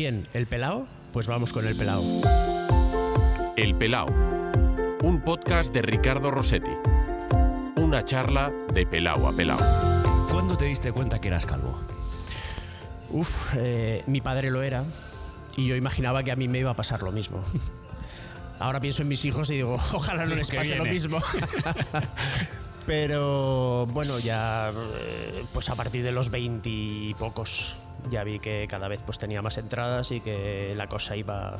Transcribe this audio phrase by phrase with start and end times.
[0.00, 0.26] ¿Quién?
[0.32, 0.86] ¿El pelao?
[1.12, 2.02] Pues vamos con el pelao.
[3.54, 4.06] El Pelao,
[5.02, 6.70] un podcast de Ricardo Rossetti.
[7.76, 9.58] Una charla de pelao a pelao.
[10.30, 11.78] ¿Cuándo te diste cuenta que eras calvo?
[13.10, 14.84] Uf, eh, mi padre lo era
[15.58, 17.44] y yo imaginaba que a mí me iba a pasar lo mismo.
[18.58, 21.20] Ahora pienso en mis hijos y digo, ojalá no les pase lo mismo.
[22.86, 27.76] Pero bueno, ya eh, pues a partir de los veintipocos
[28.08, 31.58] ya vi que cada vez pues tenía más entradas y que la cosa iba,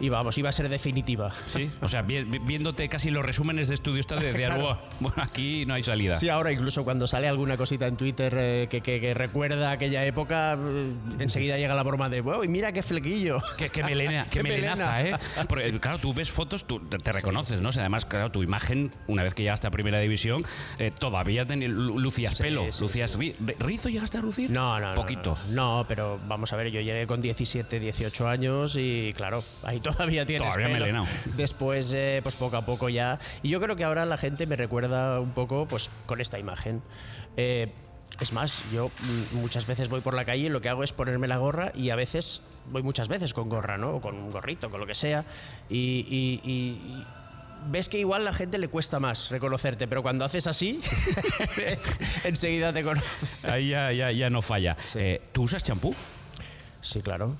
[0.00, 1.32] iba, vamos, iba a ser definitiva.
[1.46, 1.70] Sí.
[1.80, 5.16] O sea, vi- vi- viéndote casi los resúmenes de estudio estás de decir, "Buah, bueno,
[5.22, 6.14] aquí no hay salida.
[6.16, 10.04] Sí, ahora incluso cuando sale alguna cosita en Twitter eh, que, que- que recuerda aquella
[10.04, 13.38] época, eh, enseguida llega la broma de, wow, y mira qué flequillo.
[13.56, 15.12] Qué, qué melena, qué Qué melenaza, ¿eh?
[15.48, 17.68] Porque, claro, tú ves fotos, tú te, reconoces, ¿no?
[17.68, 20.44] O sea, además, claro, tu imagen, una vez que llegaste a Primera División,
[20.78, 23.10] eh, todavía lu- lucías Sí, pelo, sí, lucías...
[23.12, 23.18] sí.
[23.18, 24.50] ri- ¿Rizo llegaste a lucir?
[24.50, 25.36] No, no, no, Poquito.
[25.50, 29.78] No, no, pero vamos a ver, yo llegué con 17, 18 años y claro, ahí
[29.92, 30.80] todavía tienes Todavía pelo.
[30.80, 31.06] melenao.
[31.36, 33.18] Después, eh, pues poco a poco ya.
[33.42, 36.82] Y yo creo que ahora la gente me recuerda un poco pues con esta imagen.
[37.36, 37.72] Eh,
[38.20, 38.88] es más, yo
[39.32, 41.72] mm, muchas veces voy por la calle y lo que hago es ponerme la gorra
[41.74, 43.96] y a veces, voy muchas veces con gorra, ¿no?
[43.96, 45.24] O con un gorrito, con lo que sea.
[45.70, 47.06] Y, y- y- y
[47.70, 50.80] ves que igual la gente le cuesta más reconocerte, pero cuando haces así,
[52.24, 53.50] enseguida te conoce.
[53.50, 54.76] Ahí ya, ya, ya no falla.
[54.96, 55.94] Eh, ¿Tú usas champú?
[56.82, 57.36] Sí, claro.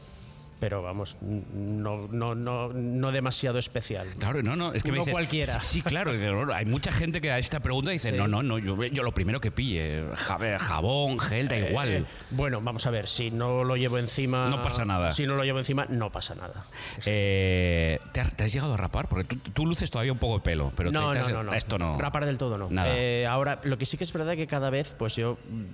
[0.61, 4.07] Pero vamos, no, no, no, no demasiado especial.
[4.19, 5.61] Claro, no, no, es que me Uno dices, cualquiera.
[5.63, 6.13] Sí, sí, claro,
[6.55, 8.19] hay mucha gente que a esta pregunta dice, Sí.
[8.19, 11.89] no, no, no, yo, yo lo primero que pille, ja- jabón, gel, da igual.
[11.91, 14.51] Eh, bueno, vamos a ver, si no lo llevo encima.
[14.51, 15.11] No pasa nada.
[15.13, 16.63] Si no lo llevo encima, no pasa nada.
[17.07, 19.09] Eh, ¿te, has, te has llegado a rapar?
[19.09, 21.33] Porque tú, tú luces todavía un poco de pelo, pero no, te- te no, has-
[21.33, 21.55] no, no.
[21.55, 21.97] esto no.
[21.99, 22.69] Rapar del todo no.
[22.71, 22.91] Nada.
[22.95, 25.39] Eh, ahora, lo que sí que es verdad que cada vez, pues yo.
[25.51, 25.65] mm,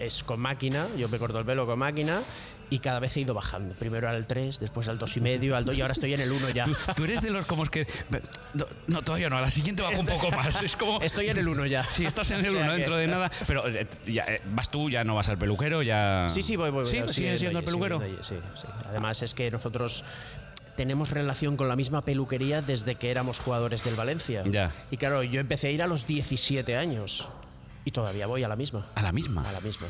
[0.00, 2.20] Es con máquina, yo me corto el pelo con máquina
[2.70, 3.74] y cada vez he ido bajando.
[3.74, 6.64] Primero al 3, después al 2,5, al 2 y ahora estoy en el 1 ya.
[6.64, 7.86] Tú, tú eres de los como es que.
[8.54, 10.62] No, no, todavía no, a la siguiente bajo un poco más.
[10.62, 11.00] Es como.
[11.00, 11.84] Estoy en el 1 ya.
[11.84, 13.30] Sí, estás en el O sea uno que- dentro de nada.
[13.46, 16.26] Pero eh, ya, eh, vas tú, ya no vas al peluquero, ya.
[16.28, 16.82] Sí, sí, voy, voy.
[16.82, 16.90] voy.
[16.90, 18.00] Sí, yendo siendo el peluquero.
[18.00, 18.66] allí, Sí, sí.
[18.86, 20.04] Además es que nosotros
[20.76, 24.44] tenemos relación con la misma peluquería desde que éramos jugadores del Valencia.
[24.46, 24.70] Ya.
[24.90, 27.28] Y claro, yo empecé a ir a los 17 años
[27.84, 28.86] y todavía voy a la misma.
[28.94, 29.42] A la misma.
[29.48, 29.88] A la misma.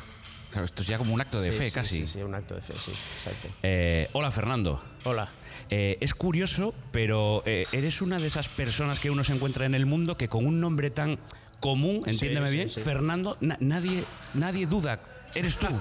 [0.51, 1.97] Claro, esto es ya como un acto de Sí, fe, sí, casi.
[1.99, 3.49] Sí, sí, un acto de fe, sí, exacto.
[3.63, 4.83] Eh, hola, Fernando.
[5.05, 5.29] Hola.
[5.71, 9.75] Eh, es curioso, pero eh, eres una de esas personas que uno se encuentra en
[9.75, 11.19] el mundo que con un nombre tan
[11.61, 12.71] común, entiéndeme bien.
[12.71, 14.05] Fernando, na- nadie,
[14.35, 15.01] nadie duda.
[15.35, 15.67] Eres tú.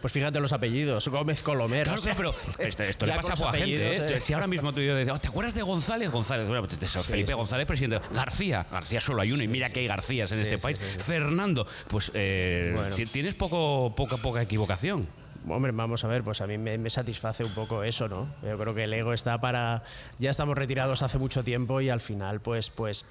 [0.00, 1.82] Pues fíjate los apellidos, Gómez Colomer.
[1.84, 3.96] Claro, o sea, claro, pero esto, esto le pasa a poca gente.
[3.96, 4.06] ¿eh?
[4.16, 4.20] eh.
[4.20, 6.10] Si ahora mismo tú y yo decimos, ¿te acuerdas de González?
[6.10, 7.34] González, bueno, pues, es Felipe sí.
[7.34, 8.06] González, presidente.
[8.12, 10.78] García, García solo hay uno, y mira que hay Garcías en este país.
[10.78, 12.94] Fernando, pues eh, Bueno.
[13.12, 15.08] tienes poco, poca, poca equivocación.
[15.48, 18.28] Hombre, vamos a ver, pues a mí me, me satisface un poco eso, ¿no?
[18.42, 19.82] Yo creo que el ego está para.
[20.18, 23.06] Ya estamos retirados hace mucho tiempo y al final, pues, pues.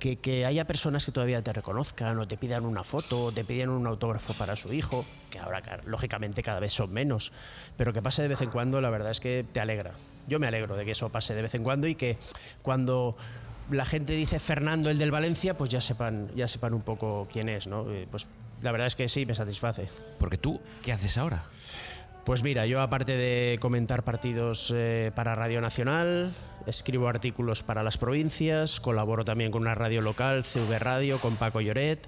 [0.00, 3.44] Que, que haya personas que todavía te reconozcan o te pidan una foto o te
[3.44, 7.32] pidan un autógrafo para su hijo, que ahora ca- lógicamente cada vez son menos,
[7.76, 9.92] pero que pase de vez en cuando, la verdad es que te alegra.
[10.26, 12.16] Yo me alegro de que eso pase de vez en cuando y que
[12.62, 13.14] cuando
[13.70, 17.50] la gente dice Fernando el del Valencia, pues ya sepan, ya sepan un poco quién
[17.50, 17.88] es, ¿no?
[17.92, 18.26] Eh, Pues
[18.62, 19.88] la verdad es que sí, me satisface.
[20.18, 21.44] Porque tú, ¿qué haces ahora?
[22.24, 26.32] Pues mira, yo aparte de comentar partidos eh, para Radio Nacional,
[26.66, 31.62] escribo artículos para las provincias, colaboro también con una radio local, CV Radio, con Paco
[31.62, 32.06] Lloret,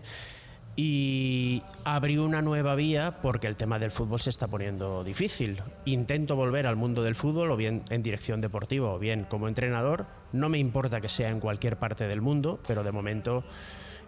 [0.76, 5.62] y abrí una nueva vía porque el tema del fútbol se está poniendo difícil.
[5.86, 10.06] Intento volver al mundo del fútbol, o bien en dirección deportiva, o bien como entrenador.
[10.32, 13.44] No me importa que sea en cualquier parte del mundo, pero de momento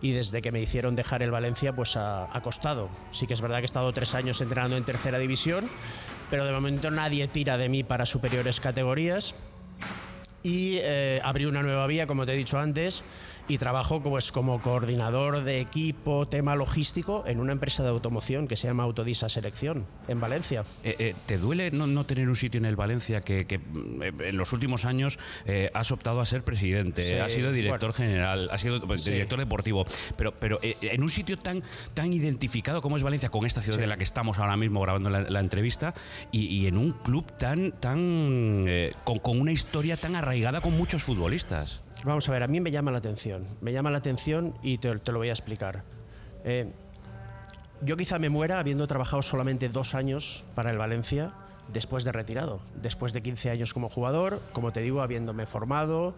[0.00, 2.88] y desde que me hicieron dejar el Valencia, pues ha, costado.
[3.10, 5.69] Sí que es verdad que he estado tres años entrenando en tercera división,
[6.31, 9.34] pero de momento nadie tira de mí para superiores categorías.
[10.43, 13.03] Y eh, abrí una nueva vía, como te he dicho antes,
[13.47, 18.56] y trabajo pues, como coordinador de equipo, tema logístico, en una empresa de automoción que
[18.56, 20.65] se llama Autodisa Selección, en Valencia.
[20.82, 24.13] Eh, eh, ¿Te duele no, no tener un sitio en el Valencia que, que, eh,
[24.21, 27.95] en los últimos años eh, has optado a ser presidente, Sí, has sido director bueno.
[27.95, 29.10] general, has sido pues, Sí.
[29.13, 29.84] director deportivo,
[30.16, 33.83] pero, pero en un sitio tan, tan identificado como es Valencia, con esta ciudad Sí.
[33.84, 35.92] en la que estamos ahora mismo grabando la, la entrevista,
[36.33, 38.66] y, y en un club tan, tan
[39.04, 41.83] con, con una historia tan arraigada con muchos futbolistas.
[42.04, 43.47] Vamos a ver, a mí me llama la atención.
[43.62, 45.84] Me llama la atención y te, lo voy a explicar.
[46.45, 46.71] Eh,
[47.80, 51.33] yo quizá me muera habiendo trabajado solamente dos años para el Valencia
[51.72, 52.60] después de retirado.
[52.83, 56.15] Después de 15 años como jugador, como te digo, habiéndome formado,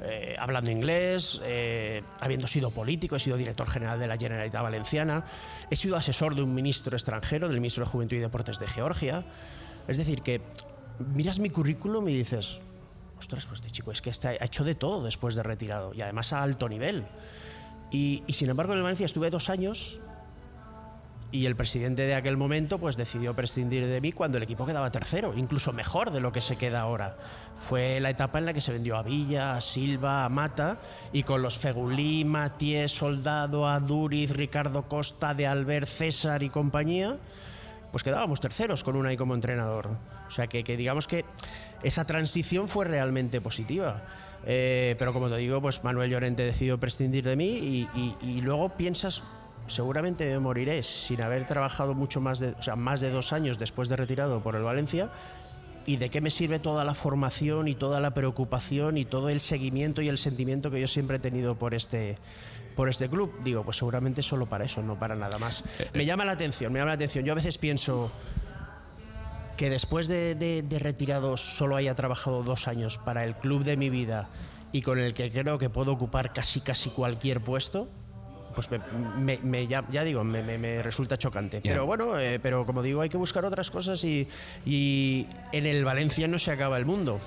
[0.00, 5.26] eh, hablando inglés, eh, habiendo sido político, he sido director general de la Generalitat Valenciana,
[5.70, 9.26] he sido asesor de un ministro extranjero, del ministro de Juventud y Deportes de Georgia.
[9.86, 10.40] Es decir, que
[11.12, 12.62] miras mi currículum y dices,
[13.20, 16.32] ostras, pues este chico es que ha hecho de todo después de retirado y además
[16.32, 17.06] a alto nivel.
[17.92, 20.00] Y, y sin embargo en el Valencia estuve dos años
[21.32, 24.90] y el presidente de aquel momento pues decidió prescindir de mí cuando el equipo quedaba
[24.90, 27.16] tercero, incluso mejor de lo que se queda ahora.
[27.54, 30.80] Fue la etapa en la que se vendió a Villa, a Silva, a Mata
[31.12, 37.16] y con los Fegulí, Matías, Soldado, Aduriz, Ricardo Costa, de Albert, César y compañía,
[37.92, 39.98] pues quedábamos terceros con Unai como entrenador.
[40.26, 41.24] O sea que, que digamos que
[41.82, 44.02] esa transición fue realmente positiva.
[44.46, 48.40] Eh, pero como te digo, pues Manuel Llorente decidió prescindir de mí y, y- y
[48.40, 49.22] luego piensas,
[49.66, 53.58] seguramente me moriré sin haber trabajado mucho más de, o sea, más de dos años
[53.58, 55.10] después de retirado por el Valencia.
[55.86, 59.40] ¿Y de qué me sirve toda la formación y toda la preocupación y todo el
[59.40, 62.16] seguimiento y el sentimiento que yo siempre he tenido por este,
[62.76, 63.32] por este club?
[63.42, 65.64] Digo, pues seguramente solo para eso, no para nada más.
[65.94, 67.24] Me llama la atención, me llama la atención.
[67.24, 68.12] Yo a veces pienso
[69.60, 73.76] que después de, de- de retirado solo haya trabajado dos años para el club de
[73.76, 74.30] mi vida
[74.72, 77.86] y con el que creo que puedo ocupar casi casi cualquier puesto,
[78.54, 78.78] pues me,
[79.18, 81.60] me- me- ya, ya digo, me, resulta chocante.
[81.62, 84.26] Pero bueno, eh, pero como digo, hay que buscar otras cosas y,
[84.64, 87.20] y en el Valencia no se acaba el mundo.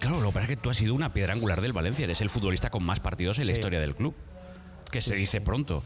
[0.00, 2.02] Claro, lo que pasa es que tú has sido una piedra angular del Valencia.
[2.02, 4.12] Eres el futbolista con más partidos en la historia del club.
[4.90, 5.84] Que se dice pronto.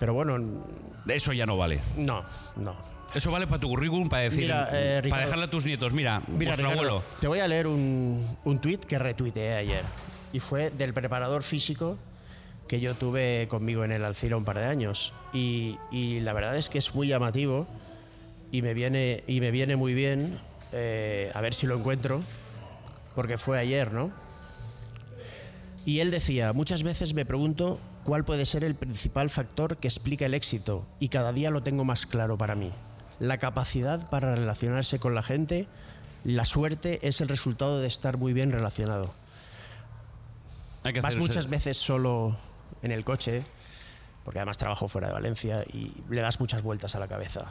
[0.00, 0.66] Pero bueno,
[1.06, 1.78] Eso ya no vale.
[1.96, 2.24] no,
[2.56, 2.97] no.
[3.14, 6.22] Eso vale para tu currículum, para decir, Mira, eh, para dejarle a tus nietos, mira,
[6.28, 7.04] Mira, vuestro Ricardo, abuelo.
[7.20, 9.82] te voy a leer un, un tuit que retuiteé ayer.
[10.32, 11.96] Y fue del preparador físico
[12.68, 15.14] que yo tuve conmigo en el Alcira un par de años.
[15.32, 17.66] Y, y la verdad es que es muy llamativo
[18.52, 20.38] y me viene, y me viene muy bien,
[20.72, 22.20] eh, a ver si lo encuentro,
[23.14, 24.12] porque fue ayer, ¿no?
[25.86, 30.26] Y él decía, muchas veces me pregunto cuál puede ser el principal factor que explica
[30.26, 32.70] el éxito y cada día lo tengo más claro para mí.
[33.20, 35.66] La capacidad para relacionarse con la gente,
[36.24, 39.12] la suerte es el resultado de estar muy bien relacionado.
[40.84, 42.36] Hay que Vas muchas veces solo
[42.82, 43.44] en el coche,
[44.24, 47.46] porque además trabajo fuera de Valencia y le das muchas vueltas a la cabeza.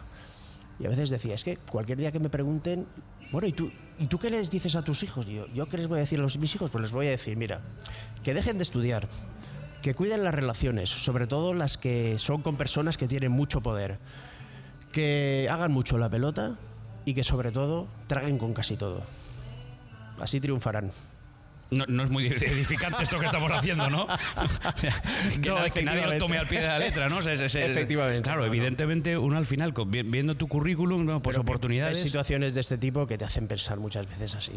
[0.79, 2.87] Y a veces decía, es que cualquier día que me pregunten,
[3.31, 5.25] bueno, ¿y tú, ¿y tú qué les dices a tus hijos?
[5.27, 6.69] Y yo, ¿yo qué les voy a decir a los, mis hijos?
[6.69, 7.61] Pues les voy a decir, mira,
[8.23, 9.09] que dejen de estudiar,
[9.81, 13.99] que cuiden las relaciones, sobre todo las que son con personas que tienen mucho poder,
[14.97, 16.55] que hagan mucho la pelota
[17.05, 19.03] y que sobre todo traguen con casi todo.
[20.19, 20.89] Así triunfarán.
[21.69, 24.05] No, no es muy edificante esto que estamos haciendo, ¿no?
[24.05, 24.07] O
[24.79, 24.91] sea,
[25.39, 27.17] que, No, que nadie lo tome al pie de la letra, ¿no?
[27.17, 29.71] O sea, es- es- Efectivamente, Claro, no, evidentemente uno al final,
[30.05, 31.97] viendo tu currículum, pues Pero oportunidades.
[31.97, 34.53] Hay situaciones de este tipo que te hacen pensar muchas veces así.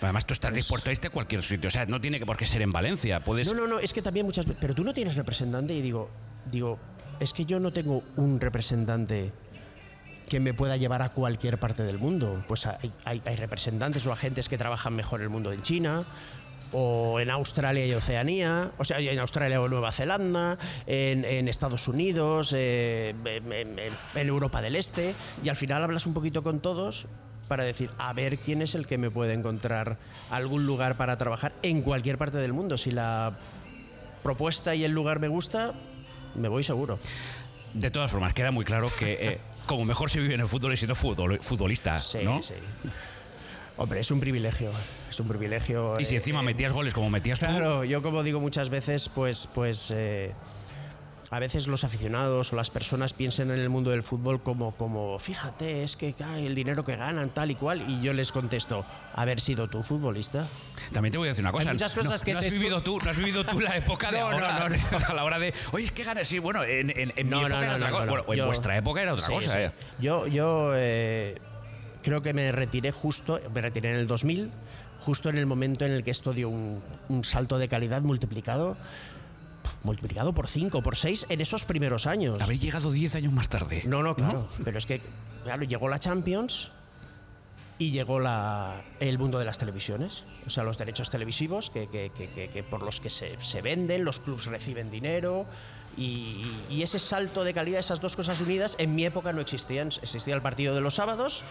[0.00, 1.66] Además, tú estás dispuesto a irte a cualquier sitio.
[1.66, 3.18] O sea, no tiene por qué ser en Valencia.
[3.20, 3.48] Puedes.
[3.48, 4.58] No, no, no, es que también muchas veces.
[4.60, 6.10] Pero tú no tienes representante y digo,
[6.50, 6.78] digo,
[7.18, 9.32] es que yo no tengo un representante
[10.32, 12.42] que me pueda llevar a cualquier parte del mundo.
[12.48, 16.04] Pues hay, representantes o agentes que trabajan mejor el mundo en China.
[16.72, 20.56] O en Australia y Oceanía, o sea, en Australia o Nueva Zelanda,
[20.86, 23.14] en, Estados Unidos, eh,
[24.14, 25.14] en Europa del Este,
[25.44, 27.08] y al final hablas un poquito con todos
[27.46, 29.98] para decir, a ver quién es el que me puede encontrar
[30.30, 32.78] algún lugar para trabajar en cualquier parte del mundo.
[32.78, 33.36] Si la
[34.22, 35.74] propuesta y el lugar me gusta,
[36.34, 36.98] me voy seguro.
[37.74, 40.72] De todas formas, queda muy claro que eh, como mejor se vive en el fútbol
[40.72, 42.42] es siendo futbol- futbolista, Sí, ¿no?
[42.42, 42.54] sí.
[43.78, 44.70] Hombre, es un privilegio.
[45.10, 45.98] Es un privilegio.
[45.98, 48.68] Y si eh, encima eh, metías goles como metías tú, Claro, yo como digo muchas
[48.68, 50.34] veces, pues, pues eh,
[51.32, 55.18] a veces los aficionados o las personas piensan en el mundo del fútbol como, como
[55.18, 58.84] fíjate, es que ay, el dinero que ganan, tal y cual, y yo les contesto,
[59.14, 60.46] haber sido tú futbolista.
[60.92, 61.70] también te voy a decir una cosa.
[61.70, 64.12] Hay muchas cosas no, que no has vivido tú, no has vivido tú la época
[64.12, 66.90] de No, ahora, no, a la hora de, oye, es que ganas, sí, bueno, en,
[66.90, 68.04] en- en mi época era otra cosa.
[68.04, 69.52] no, Bueno, en yo- vuestra época era otra Sí, cosa.
[69.52, 69.58] sí.
[69.58, 69.70] eh.
[70.00, 71.38] Yo, yo eh,
[72.02, 74.50] creo que me retiré justo, me retiré en el 2000,
[75.00, 78.76] justo en el momento en el que esto dio un, un salto de calidad multiplicado,
[79.84, 82.38] multiplicado por 5, por 6 en esos primeros años.
[82.40, 83.82] Habréis llegado 10 años más tarde.
[83.84, 84.46] No, no, claro.
[84.64, 85.00] Pero es que,
[85.44, 86.70] claro, llegó la Champions
[87.78, 90.24] y llegó la, el mundo de las televisiones.
[90.46, 93.60] O sea, los derechos televisivos que, que- que- que- que por los que se, se
[93.62, 95.46] venden, los clubs reciben dinero.
[95.96, 99.88] Y, y ese salto de calidad, esas dos cosas unidas, en mi época no existían.
[100.00, 101.42] Existía el partido de los sábados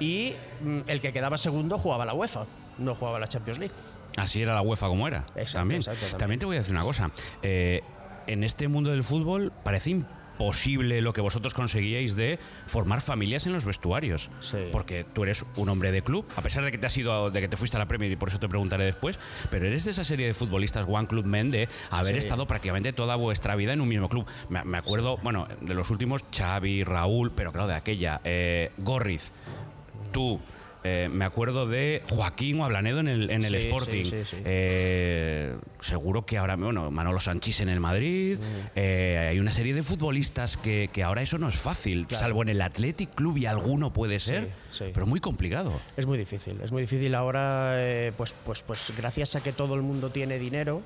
[0.00, 2.46] y mm, el que quedaba segundo jugaba la UEFA,
[2.78, 3.74] no jugaba la Champions League.
[4.16, 5.24] Así era la UEFA como era.
[5.36, 5.80] Exacto, también.
[5.80, 6.38] exacto, también.
[6.40, 7.10] te voy a decir una cosa.
[7.42, 7.82] Eh,
[8.26, 13.52] en este mundo del fútbol parece imposible lo que vosotros conseguíais de formar familias en
[13.52, 14.30] los vestuarios.
[14.40, 14.56] Sí.
[14.72, 17.40] Porque tú eres un hombre de club, a pesar de que te has ido, de
[17.40, 19.18] que te fuiste a la Premier y por eso te preguntaré después,
[19.50, 22.18] pero eres de esa serie de futbolistas One Club Men de haber Sí.
[22.18, 24.26] estado prácticamente toda vuestra vida en un mismo club.
[24.48, 29.32] Me, me acuerdo, bueno, de los últimos, Xavi, Raúl, pero claro, de aquella, eh, Gorriz,
[30.12, 30.40] tú,
[30.84, 34.04] eh, me acuerdo de Joaquín o Ablanedo en el, en el Sí, Sporting.
[34.04, 34.36] sí, sí, sí.
[34.44, 38.38] Eh, seguro que ahora, bueno, Manolo Sanchís en el Madrid.
[38.38, 38.66] Mm.
[38.76, 42.20] eh, hay una serie de futbolistas que, que ahora eso no es fácil, Claro.
[42.24, 44.50] salvo en el Athletic Club y alguno puede ser,
[44.94, 45.72] pero muy complicado.
[45.96, 49.74] Es muy difícil, es muy difícil ahora, eh, pues, pues, pues gracias a que todo
[49.74, 50.82] el mundo tiene dinero,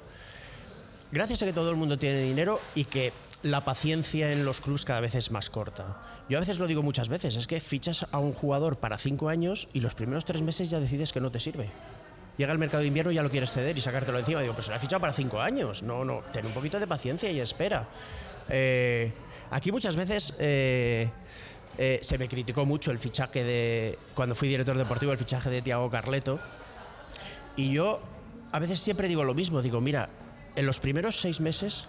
[1.12, 4.84] gracias a que todo el mundo tiene dinero y que la paciencia en los clubs
[4.84, 6.00] cada vez es más corta.
[6.28, 9.28] Yo a veces lo digo muchas veces, es que fichas a un jugador para cinco
[9.28, 11.70] años y los primeros tres meses ya decides que no te sirve.
[12.36, 14.42] Llega el mercado de invierno y ya lo quieres ceder y sacártelo encima.
[14.42, 15.82] Digo, pues se lo ha fichado para cinco años.
[15.82, 17.88] No, no, ten un poquito de paciencia y espera.
[18.48, 19.12] Eh,
[19.50, 21.10] aquí muchas veces eh,
[21.78, 25.62] eh, se me criticó mucho el fichaje de, cuando fui director deportivo, el fichaje de
[25.62, 26.38] Tiago Carleto.
[27.56, 28.00] Y yo
[28.52, 30.10] a veces siempre digo lo mismo, digo, mira,
[30.56, 31.86] en los primeros seis meses,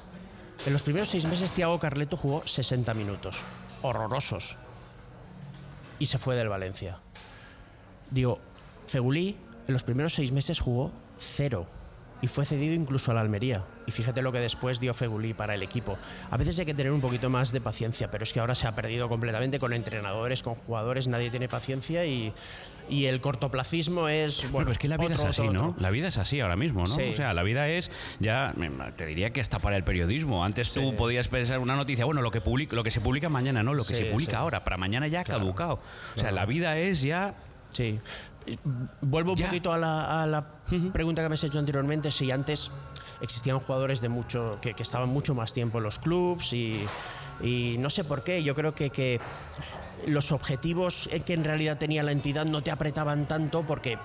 [0.66, 3.44] en los primeros seis meses Tiago Carleto jugó 60 minutos,
[3.82, 4.58] horrorosos,
[6.00, 7.00] y se fue del Valencia.
[8.12, 8.40] Digo,
[8.86, 11.66] Fegulí en los primeros seis meses jugó cero
[12.22, 13.64] y fue cedido incluso a la Almería.
[13.88, 15.98] Y fíjate lo que después dio Fegulí para el equipo.
[16.30, 18.68] A veces hay que tener un poquito más de paciencia, pero es que ahora se
[18.68, 22.34] ha perdido completamente con entrenadores, con jugadores, nadie tiene paciencia y,
[22.90, 24.42] y el cortoplacismo es.
[24.42, 25.68] Bueno, Bueno, es que la vida otro, es así, otro, ¿no?
[25.70, 25.82] otro.
[25.82, 26.94] La vida es así ahora mismo, ¿no?
[26.96, 27.04] Sí.
[27.12, 27.90] O sea, la vida es
[28.20, 28.54] ya,
[28.98, 30.44] te diría que hasta para el periodismo.
[30.44, 33.64] Antes tú podías pensar una noticia, bueno, lo que, publica, lo que se publica mañana,
[33.64, 35.80] no, lo que Sí, se publica ahora, para mañana ya ha caducado.
[36.16, 37.34] O sea, la vida es ya
[37.72, 38.00] Sí.
[39.02, 39.48] Vuelvo un Ya.
[39.48, 40.46] poquito a la, a la
[40.94, 42.72] pregunta que me has hecho anteriormente, si antes
[43.22, 46.86] existían jugadores de mucho que, estaban mucho más tiempo en los clubs y,
[47.42, 49.20] y no sé por qué, yo creo que, que
[50.08, 53.98] los objetivos que en realidad tenía la entidad no te apretaban tanto porque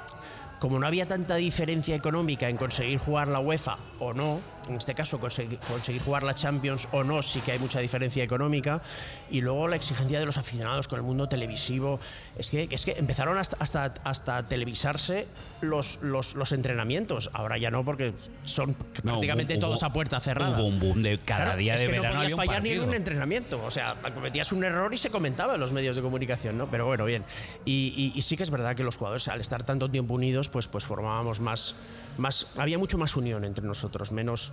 [0.58, 4.94] como no había tanta diferencia económica en conseguir jugar la UEFA o no, en este
[4.94, 8.82] caso conseguir, conseguir jugar la Champions o no, sí que hay mucha diferencia económica,
[9.30, 12.00] y luego la exigencia de los aficionados con el mundo televisivo,
[12.36, 15.26] es que, es que empezaron hasta, hasta, hasta televisarse
[15.60, 20.18] los, los, los entrenamientos, ahora ya no porque son No, prácticamente hubo- todos a puerta
[20.20, 20.58] cerrada.
[20.58, 22.70] Hubo un boom de cada Claro, día es de que verano no podías fallar ni
[22.70, 22.88] en partido.
[22.88, 23.62] un entrenamiento.
[23.64, 26.70] O sea, cometías un error y se comentaba en los medios de comunicación, ¿no?
[26.70, 27.24] Pero bueno, bien.
[27.64, 30.48] Y, y- y sí que es verdad que los jugadores, al estar tanto tiempo unidos,
[30.48, 31.74] pues, pues formábamos más,
[32.18, 32.46] más.
[32.56, 34.52] Había mucho más unión entre nosotros, menos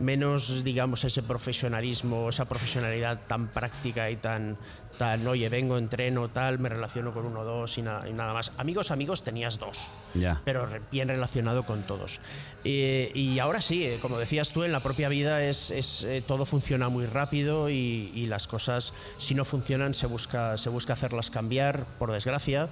[0.00, 4.56] menos digamos ese profesionalismo esa profesionalidad tan práctica y tan
[4.98, 8.32] tan oye vengo entreno tal me relaciono con uno o dos y nada, y nada
[8.34, 10.40] más amigos amigos tenías dos Ya.
[10.44, 12.20] pero bien relacionado con todos.
[12.64, 16.22] Eh, y ahora sí, eh, como decías tú, en la propia vida es, es, eh,
[16.24, 20.92] todo funciona muy rápido y, y las cosas, si no funcionan, se busca, se busca
[20.92, 22.68] hacerlas cambiar, por desgracia.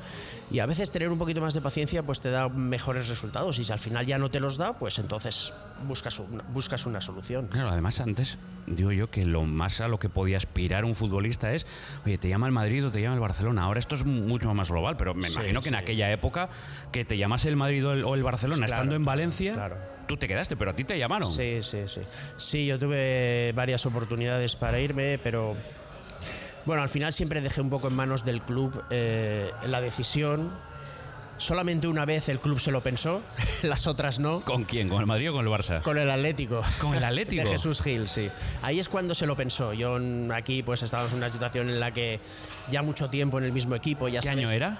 [0.52, 3.58] Y a veces tener un poquito más de paciencia pues te da mejores resultados.
[3.58, 5.52] Y si al final ya no te los da, pues entonces
[5.86, 7.48] buscas, un- buscas una solución.
[7.48, 8.36] Claro, además antes
[8.70, 11.66] digo yo que lo más a lo que podía aspirar un futbolista es,
[12.04, 13.64] oye, te llama el Madrid o te llama el Barcelona.
[13.64, 15.80] Ahora esto es mucho más global, pero me Sí, imagino que en sí.
[15.80, 16.48] aquella época
[16.92, 19.76] que te llamase el Madrid o el, o el Barcelona Claro, estando en Valencia, claro.
[20.06, 21.30] tú te quedaste, pero a ti te llamaron.
[21.30, 22.00] Sí, sí, sí.
[22.36, 25.56] Sí, yo tuve varias oportunidades para irme, pero
[26.66, 30.52] bueno, al final siempre dejé un poco en manos del club eh, la decisión.
[31.40, 33.22] Solamente una vez el club se lo pensó,
[33.62, 34.40] las otras no.
[34.42, 34.90] ¿Con quién?
[34.90, 35.80] ¿Con el Madrid o con el Barça?
[35.80, 36.62] Con el Atlético.
[36.80, 37.42] ¿Con el Atlético?
[37.44, 38.30] De Jesús Gil, sí.
[38.60, 39.72] Ahí es cuando se lo pensó.
[39.72, 42.20] Yo mm, aquí pues estábamos en una situación en la que
[42.70, 44.06] ya mucho tiempo en el mismo equipo.
[44.08, 44.78] Ya ¿Qué sabes- año era?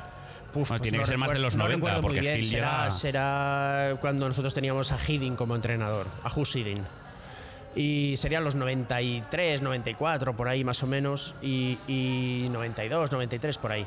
[0.53, 2.21] Puf, Bueno, pues tiene no que ser más de los no 90, recuerdo muy porque
[2.21, 2.35] bien.
[2.43, 6.83] Gil será, será cuando nosotros teníamos a Hiddink como entrenador, a Hus Hiddink.
[7.77, 13.71] Y serían los 93, 94, por ahí más o menos, y, y 92, 93, por
[13.71, 13.87] ahí.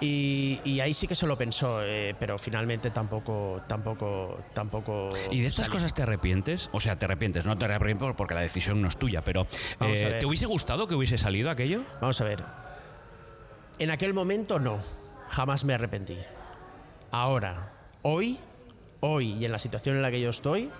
[0.00, 5.10] Y, y ahí sí que se lo pensó, eh, pero finalmente tampoco, tampoco, tampoco.
[5.30, 5.78] ¿Y de estas salió.
[5.78, 6.68] cosas te arrepientes?
[6.72, 9.46] O sea, te arrepientes, no te arrepientes porque la decisión no es tuya, pero
[9.80, 10.16] eh.
[10.20, 11.80] ¿te hubiese gustado que hubiese salido aquello?
[12.00, 12.44] Vamos a ver.
[13.78, 14.78] En aquel momento no,
[15.28, 16.18] jamás me arrepentí.
[17.10, 17.72] Ahora,
[18.02, 18.38] hoy,
[19.00, 20.70] hoy y en la situación en la que yo estoy,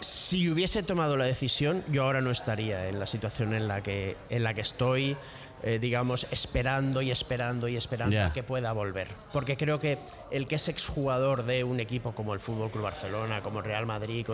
[0.00, 4.16] si hubiese tomado la decisión, yo ahora no estaría en la situación en la que,
[4.30, 5.16] en la que estoy,
[5.62, 9.08] eh, digamos, esperando y esperando y esperando que pueda volver.
[9.32, 9.98] Porque creo que
[10.30, 13.86] el que es exjugador de un equipo como el Fútbol Club Barcelona, como el Real
[13.86, 14.26] Madrid,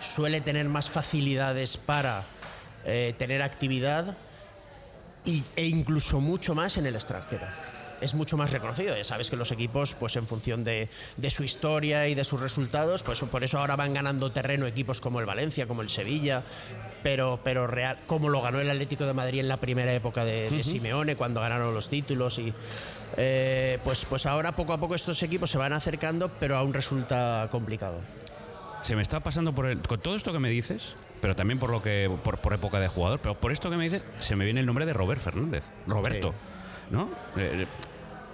[0.00, 2.24] suele tener más facilidades para
[2.84, 4.16] eh, tener actividad
[5.24, 7.46] y- e incluso mucho más en el extranjero.
[8.04, 8.94] Es mucho más reconocido.
[8.94, 12.38] Ya sabes que los equipos, pues en función de, de su historia y de sus
[12.38, 16.44] resultados, pues por eso ahora van ganando terreno equipos como el Valencia, como el Sevilla,
[17.02, 20.50] pero, pero real, como lo ganó el Atlético de Madrid en la primera época de,
[20.50, 22.38] de Simeone, cuando ganaron los títulos.
[22.38, 22.52] y
[23.16, 27.48] eh, pues, pues ahora poco a poco estos equipos se van acercando, pero aún resulta
[27.50, 28.00] complicado.
[28.82, 31.70] Se me está pasando por el, con todo esto que me dices, pero también por
[31.70, 34.44] lo que por, por época de jugador, pero por esto que me dices, se me
[34.44, 35.64] viene el nombre de Robert Fernández.
[35.86, 36.34] Roberto,
[36.90, 37.10] ¿no?
[37.36, 37.66] Eh,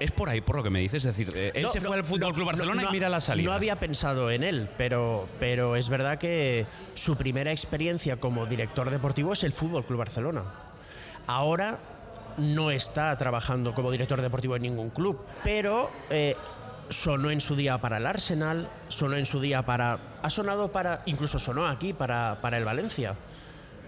[0.01, 1.05] es por ahí, por lo que me dices.
[1.05, 3.21] Es decir, eh, él No, se no, fue al Fútbol Club Barcelona y mira la
[3.21, 3.49] salida.
[3.49, 8.91] No había pensado en él, pero, pero es verdad que su primera experiencia como director
[8.91, 10.45] deportivo es el Fútbol Club Barcelona.
[11.27, 11.79] Ahora
[12.39, 16.35] no está trabajando como director deportivo en ningún club, pero eh,
[16.89, 19.99] sonó en su día para el Arsenal, sonó en su día para.
[20.23, 21.03] Ha sonado para.
[21.05, 23.17] Incluso sonó aquí para, para el Valencia.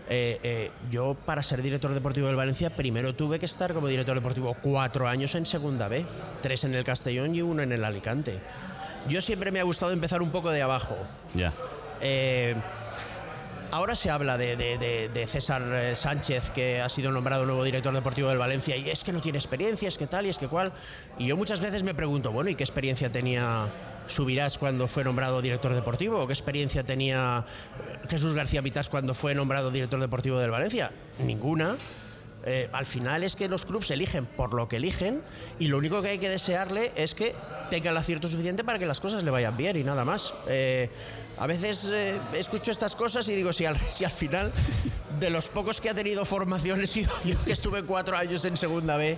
[0.09, 4.15] Eh, eh, yo, para ser director deportivo del Valencia, primero tuve que estar como director
[4.15, 6.05] deportivo cuatro años en Segunda B,
[6.43, 8.39] tres en el Castellón y uno en el Alicante.
[9.09, 10.97] Yo siempre me ha gustado empezar un poco de abajo.
[11.35, 11.53] Ya.
[12.01, 12.55] Eh,
[13.71, 15.63] ahora se habla de, de- de- de César
[15.97, 19.39] Sánchez, que ha sido nombrado nuevo director deportivo del Valencia, y es que no tiene
[19.39, 20.73] experiencia, es que tal y es que cual.
[21.19, 23.67] Y yo muchas veces me pregunto, bueno, ¿y qué experiencia tenía
[24.07, 26.21] Subirás cuando fue nombrado director deportivo?
[26.21, 30.91] ¿O qué experiencia tenía eh, Jesús García Vitás cuando fue nombrado director deportivo del Valencia?
[31.25, 31.77] Ninguna.
[32.45, 35.23] Eh, al final es que los clubes eligen por lo que eligen
[35.61, 37.35] y lo único que hay que desearle es que
[37.71, 40.35] tenga el acierto suficiente para que las cosas le vayan bien y nada más.
[40.49, 40.91] Eh,
[41.39, 44.53] a veces eh, escucho estas cosas y digo, si al, si al final
[45.21, 48.57] de los pocos que ha tenido formación he sido yo que estuve cuatro años en
[48.57, 49.17] segunda B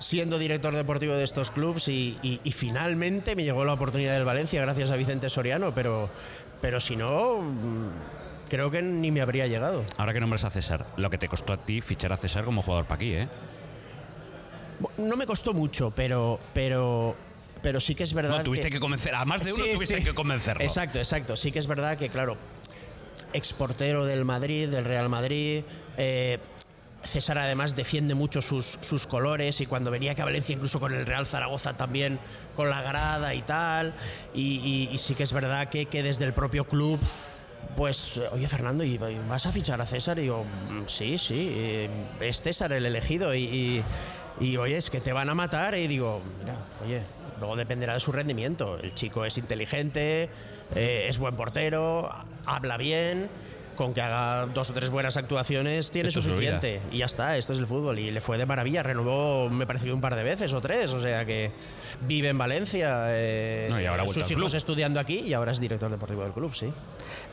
[0.00, 4.24] siendo director deportivo de estos clubes y, y- y finalmente me llegó la oportunidad del
[4.24, 6.10] Valencia gracias a Vicente Soriano, pero,
[6.60, 7.88] pero si no, mm,
[8.48, 9.84] creo que ni me habría llegado.
[9.98, 12.62] Ahora que nombres a César, lo que te costó a ti fichar a César como
[12.62, 13.28] jugador para aquí, ¿eh?
[14.96, 17.14] No me costó mucho, pero, pero,
[17.62, 19.74] pero sí que es verdad No, tuviste que, que convencer, a más de uno Sí,
[19.74, 20.04] tuviste sí.
[20.04, 20.64] que convencerlo.
[20.64, 21.36] Exacto, exacto.
[21.36, 22.38] Sí que es verdad que, claro,
[23.34, 25.62] exportero del Madrid, del Real Madrid.
[25.98, 26.38] eh,
[27.02, 30.94] César además defiende mucho sus, sus colores y cuando venía aquí a Valencia incluso con
[30.94, 32.18] el Real Zaragoza también
[32.56, 33.94] con la grada y tal.
[34.34, 36.98] Y, y- sí que es verdad que, que desde el propio club,
[37.76, 40.18] pues, oye Fernando, ¿y vas a fichar a César?
[40.18, 41.88] Y digo, "Mm, sí, sí, eh,
[42.20, 43.84] es César el elegido y, y-
[44.40, 45.74] y, oye, es que te van a matar.
[45.76, 47.02] Y digo, mira, oye,
[47.38, 48.78] luego dependerá de su rendimiento.
[48.78, 50.28] El chico es inteligente,
[50.74, 52.10] eh, es buen portero,
[52.46, 53.28] habla bien.
[53.76, 56.80] Con que haga dos o tres buenas actuaciones tiene Esto suficiente.
[56.90, 57.98] Y ya está, esto es el fútbol.
[57.98, 58.82] Y le fue de maravilla.
[58.82, 60.90] Renovó, me parece que un par de veces o tres.
[60.92, 61.50] O sea que
[62.02, 63.04] vive en Valencia.
[63.08, 66.54] eh, No, y ahora sus hijos estudiando aquí y ahora es director deportivo del club,
[66.54, 66.70] sí.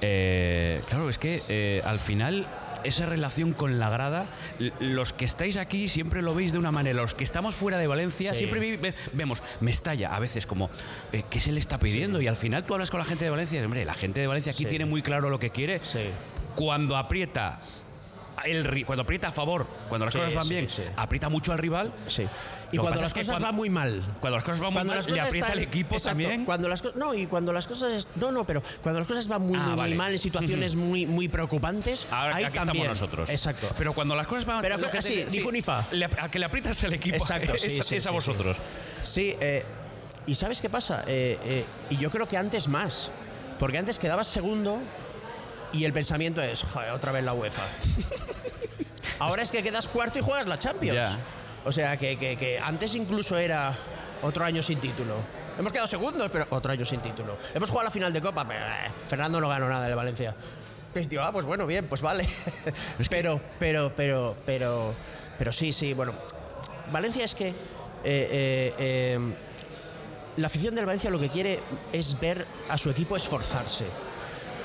[0.02, 2.46] Eh, claro, es que eh, al final
[2.84, 4.26] esa relación con la grada,
[4.80, 7.88] los que estáis aquí siempre lo veis de una manera, los que estamos fuera de
[7.88, 8.40] Valencia Sí.
[8.46, 10.70] siempre ve- vemos, me estalla a veces como,
[11.12, 12.22] eh, ¿qué se le está pidiendo?
[12.22, 14.28] Y al final tú hablas con la gente de Valencia y hombre, la gente de
[14.28, 14.70] Valencia aquí Sí.
[14.70, 15.82] tiene muy claro lo que quiere.
[16.56, 17.60] Cuando aprieta...
[18.46, 20.84] El, cuando aprieta a favor, cuando las Sí, cosas van sí, bien, sí.
[20.96, 21.92] aprieta mucho al rival.
[22.08, 22.26] Sí.
[22.72, 24.02] Y cuando las cosas cuando- van muy mal.
[24.22, 26.46] Cuando las cosas van muy mal, le aprieta el equipo Exacto, también.
[26.46, 29.56] Cuando las no, y cuando las cosas no, no, pero cuando las cosas van muy,
[29.58, 29.96] Ah, muy, muy vale.
[29.96, 32.78] mal en situaciones muy, muy preocupantes, Ahora ahí aquí también.
[32.86, 33.30] estamos nosotros.
[33.30, 33.68] Exacto.
[33.78, 35.86] Pero cuando las cosas van Pero así, ni fu ni fa.
[35.92, 38.58] le- a que le aprietas el equipo Exacto, es, a vosotros.
[39.04, 39.64] Sí, eh,
[40.28, 41.04] y ¿sabes qué pasa?
[41.08, 43.10] Eh, eh, y yo creo que antes más.
[43.58, 44.80] Porque antes quedabas segundo
[45.74, 47.64] y el pensamiento es, joder, otra vez la UEFA.
[49.20, 51.18] Ahora es que quedas cuarto y juegas la Champions.
[51.66, 53.74] O sea, que, que- que antes incluso era
[54.22, 55.16] otro año sin título.
[55.58, 57.36] Hemos quedado segundos, pero otro año sin título.
[57.54, 60.36] Hemos jugado la final de Copa, pero, eh, Fernando no ganó nada el Valencia.
[60.94, 62.26] Pues digo, ah, pues bueno, bien, pues vale.
[63.10, 64.94] pero, pero, pero, pero,
[65.38, 66.14] pero sí, sí, bueno.
[66.92, 67.56] Valencia es que eh,
[68.04, 69.20] eh, eh,
[70.38, 71.60] la afición del Valencia lo que quiere
[71.92, 73.86] es ver a su equipo esforzarse.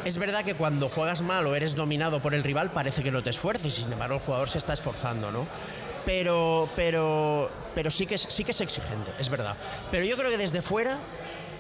[0.05, 3.23] Es verdad que cuando juegas mal o eres dominado por el rival parece que no
[3.23, 5.47] te esfuerces, sin embargo el jugador se está esforzando, ¿no?
[6.05, 9.57] Pero, pero, pero sí que es, sí que es exigente, es verdad.
[9.93, 10.99] Pero yo creo que desde fuera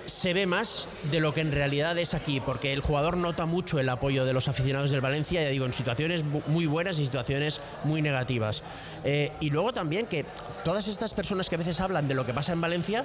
[0.06, 3.78] se ve más de lo que en realidad es aquí, porque el jugador nota mucho
[3.78, 7.60] el apoyo de los aficionados del Valencia, ya digo, en situaciones muy buenas y situaciones
[7.84, 8.64] muy negativas.
[9.04, 10.26] Eh, y luego también que
[10.64, 13.04] todas estas personas que a veces hablan de lo que pasa en Valencia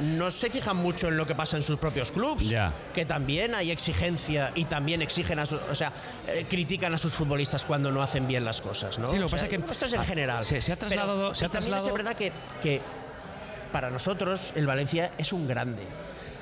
[0.00, 2.52] no se fijan mucho en lo que pasa en sus propios clubes,
[2.92, 5.92] que también hay exigencia y también exigen a su- o sea,
[6.26, 9.06] eh, critican a sus futbolistas cuando no hacen bien las cosas, ¿no?
[9.06, 10.44] Sí, lo que O sea, pasa es que- esto es en ah, general.
[10.44, 12.80] se- se ha Pero- trasladado- se y ha también es trasladado- verdad que, que
[13.72, 15.82] para nosotros el Valencia es un grande.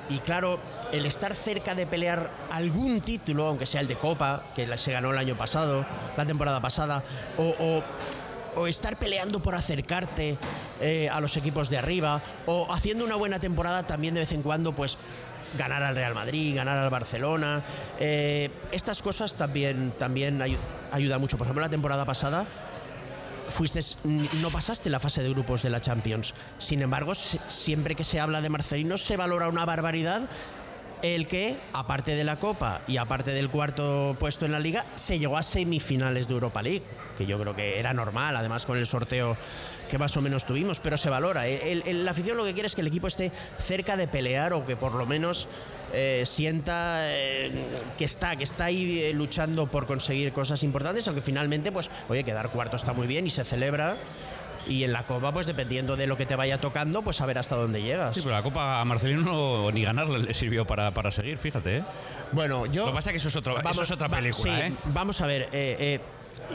[0.09, 0.59] Y claro,
[0.91, 5.11] el estar cerca de pelear algún título, aunque sea el de Copa, que se ganó
[5.11, 5.85] el año pasado,
[6.17, 7.01] la temporada pasada,
[7.37, 7.83] o, o-
[8.55, 10.37] o estar peleando por acercarte
[10.81, 14.41] eh, a los equipos de arriba, o haciendo una buena temporada también de vez en
[14.41, 14.97] cuando, pues
[15.57, 17.61] ganar al Real Madrid, ganar al Barcelona.
[17.99, 20.57] eh, estas cosas también, también ayu-
[20.91, 21.37] ayuda mucho.
[21.37, 22.45] Por ejemplo, la temporada pasada
[23.49, 23.81] fuiste,
[24.41, 26.33] no pasaste la fase de grupos de la Champions.
[26.57, 30.21] Sin embargo, si- siempre que se habla de Marcelino se valora una barbaridad
[31.03, 35.19] el que, aparte de la Copa y aparte del cuarto puesto en la Liga, se
[35.19, 36.81] llegó a semifinales de Europa League,
[37.17, 39.37] que yo creo que era normal, además con el sorteo
[39.89, 41.45] que más o menos tuvimos, pero se valora.
[41.45, 44.65] El, la afición lo que quiere es que el equipo esté cerca de pelear o
[44.65, 45.49] que por lo menos
[45.91, 47.51] eh, sienta eh,
[47.97, 52.23] que está, que está ahí eh, luchando por conseguir cosas importantes, aunque finalmente, pues, oye,
[52.23, 53.97] quedar cuarto está muy bien y se celebra.
[54.67, 57.37] Y en la Copa, pues dependiendo de lo que te vaya tocando, pues a ver
[57.37, 58.15] hasta dónde llegas.
[58.15, 61.77] Sí, pero la Copa a Marcelino no- ni ganarle le sirvió para, para seguir, fíjate.
[61.77, 61.83] ¿eh?
[62.31, 62.83] Bueno, yo.
[62.85, 64.73] Lo que pasa es que eso es, otro, eso es otra va- película, sí, ¿eh?
[64.85, 65.99] Vamos a ver, eh, eh,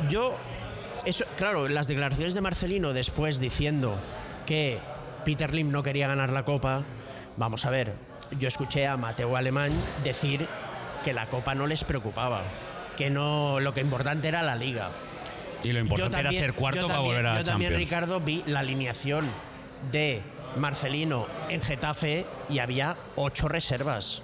[0.09, 0.37] yo.
[1.05, 3.97] Eso, claro, las declaraciones de Marcelino después diciendo
[4.47, 4.79] que
[5.25, 6.85] Peter Lim no quería ganar la Copa.
[7.37, 7.93] Vamos a ver,
[8.39, 9.71] yo escuché a Mateo Alemán
[10.03, 10.47] decir
[11.05, 12.43] que la Copa no les preocupaba,
[12.97, 14.89] que no lo que importante era la Liga.
[15.65, 17.71] Y lo importante Yo era también- ser cuarto yo para también- volver a Yo también,
[17.73, 17.91] Champions.
[17.91, 19.29] Ricardo, vi la alineación
[19.93, 20.23] de
[20.57, 24.23] Marcelino en Getafe y había ocho reservas.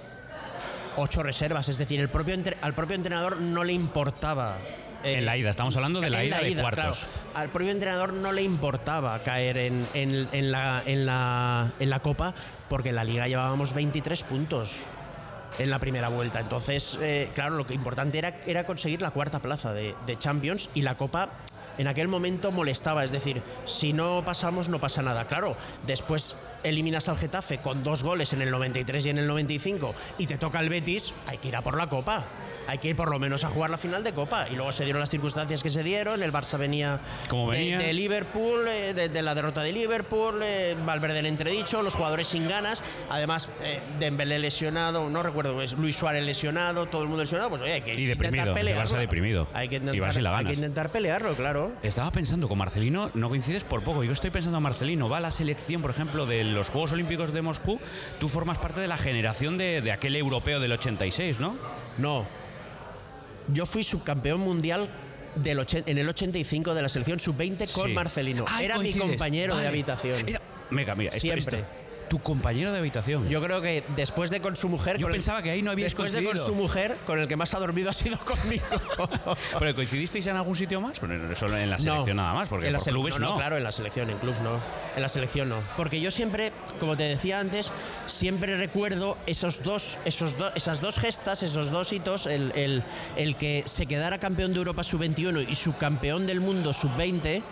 [0.97, 4.57] Ocho reservas, es decir, el propio entre- al propio entrenador no le importaba.
[5.03, 6.97] eh, En la ida, estamos hablando de la en ida de cuartos.
[7.05, 7.29] claro.
[7.35, 11.99] al propio entrenador no le importaba caer en, en- en la, en, la, en la
[11.99, 12.33] Copa
[12.69, 14.85] porque en la Liga llevábamos 23 puntos
[15.59, 16.39] en la primera vuelta.
[16.39, 20.69] Entonces, eh, claro, lo que importante era, era conseguir la cuarta plaza de, de Champions
[20.73, 21.29] y la Copa
[21.77, 23.03] en aquel momento molestaba.
[23.03, 25.25] Es decir, si no pasamos, no pasa nada.
[25.25, 29.93] Claro, después eliminas al Getafe con dos goles en el 93 y en el 95
[30.17, 32.23] y te toca el Betis, hay que ir a por la Copa.
[32.67, 34.47] Hay que ir por lo menos a jugar la final de Copa.
[34.51, 36.23] Y luego se dieron las circunstancias que se dieron.
[36.23, 36.99] El Barça venía,
[37.29, 37.77] Como de- venía.
[37.77, 42.25] de, Liverpool, eh, de, de la derrota de Liverpool, eh, Valverde en entredicho, los jugadores
[42.25, 42.81] sin ganas.
[43.11, 47.51] Además, eh, Dembélé lesionado, no recuerdo, es Luis Suárez lesionado, todo el mundo lesionado.
[47.51, 48.83] Pues oye, hay que Y deprimido, intentar el pelearlo.
[48.95, 49.47] Barça deprimido.
[49.53, 51.71] Hay que Y intentar, y la hay que intentar pelearlo, claro.
[51.83, 54.03] Estaba pensando con Marcelino, no coincides por poco.
[54.03, 57.41] Yo estoy pensando, Marcelino, va a la selección, por ejemplo, de los Juegos Olímpicos de
[57.41, 57.79] Moscú.
[58.19, 61.55] Tú formas parte de la generación de, de aquel europeo del 86, ¿no?
[61.97, 62.25] No.
[63.49, 64.89] Yo fui subcampeón mundial
[65.35, 67.93] del en el 85 de la selección sub-20 con Sí.
[67.93, 68.45] Marcelino.
[68.59, 70.27] Era mi compañero de habitación.
[70.27, 70.41] Era-
[70.71, 71.59] Venga, mira, esto- Siempre.
[71.59, 73.27] esto- tu compañero de habitación.
[73.29, 74.97] Yo creo que después de con su mujer.
[74.97, 77.35] Yo el- pensaba que ahí no habíais Después de con su mujer, con el que
[77.35, 78.65] más ha dormido ha sido conmigo.
[79.59, 80.99] ¿Pero coincidisteis en algún sitio más?
[80.99, 83.35] Bueno, solo en la selección nada más, porque en la por clubes no.
[83.35, 84.59] Claro, en la selección, en clubs no.
[84.95, 85.57] En la selección no.
[85.77, 87.71] Porque yo siempre, como te decía antes,
[88.05, 92.83] siempre recuerdo esos dos, esos do- esas dos gestas, esos dos hitos, el, el-
[93.15, 97.43] el que se quedara campeón de Europa sub-21 y subcampeón del mundo sub-20,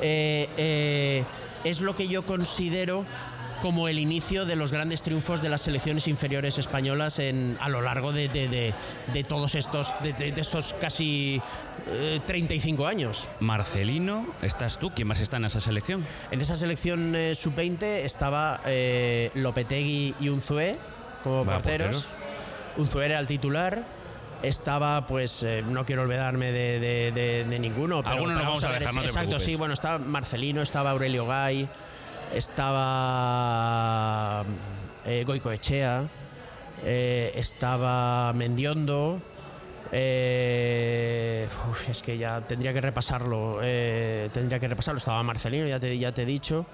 [0.00, 1.24] eh, eh,
[1.64, 3.04] es lo que yo considero
[3.62, 7.82] como el inicio de los grandes triunfos de las selecciones inferiores españolas en, a lo
[7.82, 8.74] largo de, de- de-
[9.12, 11.40] de todos estos, de, estos casi
[11.88, 13.28] eh, 35 años.
[13.40, 14.90] Marcelino, estás tú.
[14.90, 16.04] ¿Quién más está en esa selección?
[16.30, 20.76] En esa selección eh, sub-20 estaba eh, Lopetegui y Unzué
[21.24, 21.96] como porteros.
[21.96, 22.06] porteros.
[22.76, 23.82] Unzué era el titular.
[24.42, 28.02] Estaba, pues, eh, no quiero olvidarme de, de- de- de ninguno.
[28.04, 29.46] Pero, Alguno nos pero vamos a ver, dejar, no te Exacto, preocupes.
[29.46, 29.56] sí.
[29.56, 31.68] Bueno, estaba Marcelino, estaba Aurelio Gay,
[32.34, 33.24] estaba
[35.04, 36.08] eh, Goico Echea,
[36.84, 39.20] eh, estaba Mendiondo.
[39.92, 41.48] eh,
[41.90, 43.60] es que ya tendría que repasarlo.
[43.62, 44.98] eh, tendría que repasarlo.
[44.98, 46.66] Estaba Marcelino, ya te, ya te he dicho.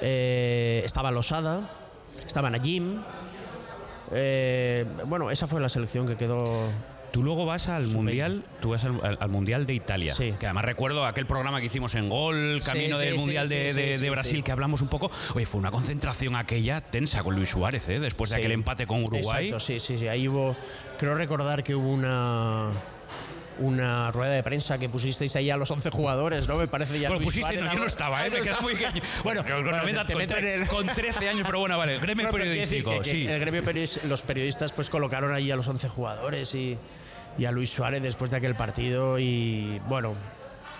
[0.00, 1.60] eh, estaba Losada.
[2.26, 3.00] Estaba Najim.
[5.06, 6.66] bueno, esa fue la selección que quedó.
[7.12, 7.94] Tú luego vas al Sub-20.
[7.94, 10.14] mundial, tú vas al, al- al mundial de Italia.
[10.14, 10.32] Sí.
[10.40, 13.72] Que además recuerdo aquel programa que hicimos en Gol, camino sí, del sí, mundial de,
[13.74, 15.10] de- de Brasil, que hablamos un poco.
[15.34, 18.00] Oye, fue una concentración aquella tensa con Luis Suárez, ¿eh?
[18.00, 19.48] después de aquel empate con Uruguay.
[19.48, 20.08] Exacto, sí, sí, sí.
[20.08, 20.56] Ahí hubo.
[20.98, 22.70] Creo recordar que hubo una.
[23.58, 26.56] Una rueda de prensa que pusisteis ahí a los 11 jugadores, ¿no?
[26.56, 27.10] Me parece ya.
[27.10, 28.30] Bueno, no, yo no estaba, ¿eh?
[28.30, 28.72] me quedaba muy.
[29.24, 31.76] Bueno, con, bueno, 90, te con, meto en tre- el- con 13 años, pero bueno,
[31.76, 33.26] vale, gremio pero quiero decir periodístico, que- que sí.
[33.26, 36.78] El gremio periodis- los periodistas pues colocaron ahí a los 11 jugadores y,
[37.38, 40.14] y a Luis Suárez después de aquel partido y bueno,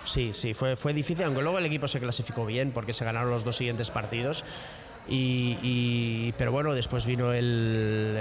[0.03, 3.29] sí, sí, fue, fue difícil, aunque luego el equipo se clasificó bien porque se ganaron
[3.31, 4.43] los dos siguientes partidos.
[5.05, 8.15] Y, y- pero bueno, después vino el,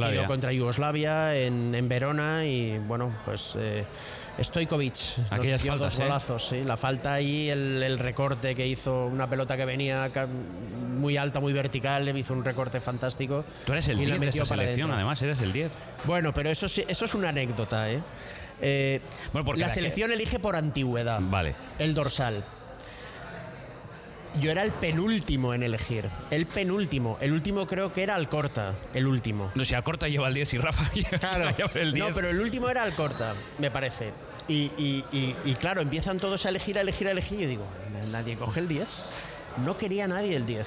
[0.00, 3.84] partido contra Yugoslavia en, en Verona y bueno, pues eh,
[4.40, 6.02] Stojkovic nos Aquellas faltas, dos ¿eh?
[6.04, 10.10] golazos, sí, la falta ahí, el, el recorte que hizo, una pelota que venía
[10.98, 13.44] muy alta, muy vertical, le hizo un recorte fantástico.
[13.64, 15.72] Tú eres el y la 10 de esa selección, además, eres el 10.
[16.04, 18.02] Bueno, pero eso, eso es una anécdota, ¿eh?
[18.60, 19.00] Eh,
[19.32, 21.54] Bueno, porque la que- selección elige por antigüedad Vale.
[21.78, 22.42] el dorsal.
[24.40, 26.04] Yo era el penúltimo en elegir.
[26.30, 27.16] El penúltimo.
[27.20, 28.74] El último creo que era Alcorta.
[28.94, 29.50] El último.
[29.54, 32.08] No sé, Alcorta lleva el 10 y Rafa lleva el 10.
[32.08, 34.12] No, pero el último era Alcorta, me parece.
[34.48, 37.38] Y, y- y- y claro, empiezan todos a elegir, a elegir, a elegir.
[37.40, 38.86] Y yo digo, "Na- nadie coge el 10.
[39.64, 40.66] No quería nadie el 10.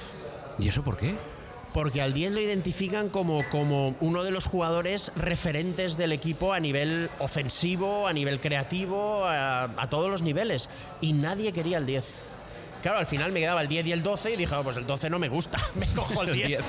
[0.58, 1.14] ¿Y eso por qué?
[1.72, 6.58] porque al 10 lo identifican como, como uno de los jugadores referentes del equipo a
[6.58, 10.68] nivel ofensivo, a nivel creativo, a, a todos los niveles.
[11.00, 12.04] Y nadie quería el 10.
[12.82, 14.86] Claro, al final me quedaba el 10 y el 12 y dije, oh, pues el
[14.86, 16.60] 12 no me gusta, me cojo el 10.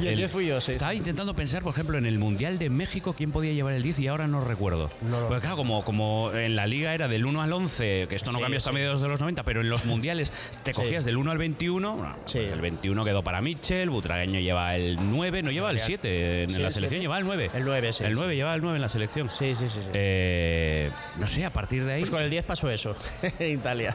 [0.00, 0.72] Y el, 10 fui yo, sí.
[0.72, 3.98] Estaba intentando pensar, por ejemplo, en el Mundial de México, quién podía llevar el 10
[4.00, 4.90] y ahora no recuerdo.
[5.02, 8.16] No lo- Porque claro, como, como en la liga era del 1 al 11, que
[8.16, 8.74] esto no Sí, cambió hasta sí.
[8.74, 10.32] mediados de los 90, pero en los mundiales
[10.62, 11.96] te cogías del 1 al 21.
[11.96, 12.38] bueno, Sí.
[12.38, 16.68] El 21 quedó para Mitchell, Butragueño lleva el 9, no lleva el 7 en la
[16.68, 17.00] el selección, 7.
[17.00, 17.50] lleva el 9.
[17.54, 18.18] El 9, sí, El sí.
[18.18, 19.30] 9 lleva el 9 en la selección.
[19.30, 19.80] Sí, sí, sí.
[19.82, 19.88] sí.
[19.94, 22.94] Eh, no sé, a partir de ahí, Pues con el 10 pasó eso
[23.38, 23.94] en Italia.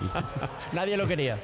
[0.73, 1.37] Nadie lo quería.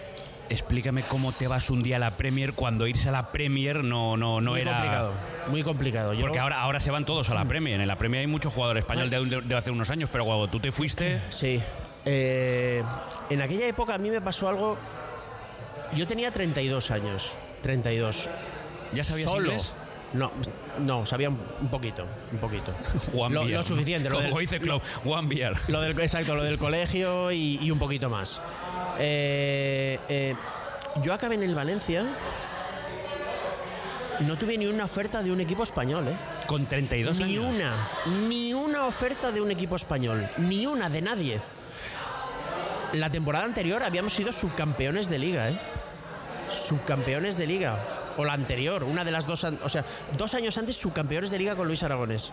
[0.49, 4.17] Explícame cómo te vas un día a la Premier cuando irse a la Premier no,
[4.17, 4.71] no, no muy era.
[4.73, 5.13] complicado.
[5.49, 6.13] Muy complicado.
[6.13, 7.79] Yo- Porque ahora, ahora se van todos a la Premier.
[7.79, 10.59] En la Premier hay mucho jugador español de, de- hace unos años, pero cuando tú
[10.59, 11.21] te fuiste.
[11.29, 11.61] Sí.
[12.05, 12.83] Eh,
[13.29, 14.77] en aquella época a mí me pasó algo.
[15.95, 17.33] Yo tenía 32 años.
[17.63, 18.29] 32.
[18.93, 19.45] ¿Ya sabías Solo.
[19.47, 19.73] inglés?
[20.13, 20.31] No,
[20.79, 21.37] no, sabía un
[21.69, 22.71] poquito, un poquito.
[23.13, 24.09] One lo, lo suficiente.
[24.09, 25.53] Lo Como del, dice Klopp, one beer.
[25.67, 28.39] lo del- exacto, lo del colegio y, y un poquito más.
[28.99, 30.35] Eh, eh,
[31.01, 32.03] yo acabé en el Valencia.
[34.21, 36.15] No tuve ni una oferta de un equipo español, ¿eh?
[36.47, 37.45] Con 32 Ni años.
[37.45, 37.75] una,
[38.27, 41.41] ni una oferta de un equipo español, ni una de nadie.
[42.93, 45.59] La temporada anterior habíamos sido subcampeones de liga, ¿eh?
[46.49, 47.77] Subcampeones de liga.
[48.17, 49.85] O la anterior, una de las dos, o sea,
[50.17, 52.31] dos años antes subcampeones de liga con Luis Aragonés.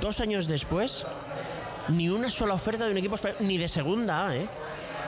[0.00, 1.06] Dos años después,
[1.88, 4.48] ni una sola oferta de un equipo español, ni de segunda A, ¿eh?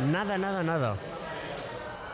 [0.00, 0.96] Nada, nada, nada.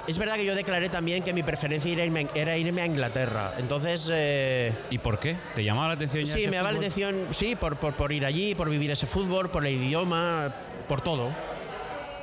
[0.07, 3.53] Es verdad que yo declaré también que mi preferencia era irme, a Inglaterra.
[3.59, 5.37] Entonces, eh, ¿Y por qué?
[5.55, 8.11] ¿Te llamaba la atención ya Sí, ese me daba la atención, sí, por, por, por
[8.13, 10.55] ir allí, por vivir ese fútbol, por el idioma,
[10.89, 11.29] por todo.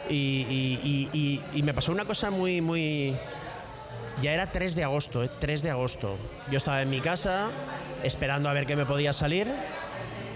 [0.09, 3.15] Y, y- y- y- y me pasó una cosa muy, muy...
[4.21, 5.29] Ya era 3 de agosto, ¿eh?
[5.39, 6.17] 3 de agosto.
[6.49, 7.49] Yo estaba en mi casa
[8.01, 9.47] esperando a ver qué me podía salir.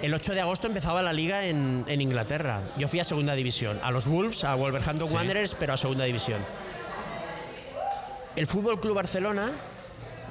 [0.01, 2.61] El 8 de agosto empezaba la liga en, en Inglaterra.
[2.77, 6.39] Yo fui a segunda división, a los Wolves, a Wolverhampton Wanderers, pero a segunda división.
[8.37, 9.51] El Fútbol Club Barcelona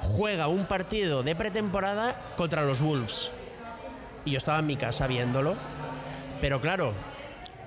[0.00, 3.30] juega un partido de pretemporada contra los Wolves.
[4.24, 5.54] Y yo estaba en mi casa viéndolo.
[6.40, 6.94] Pero claro,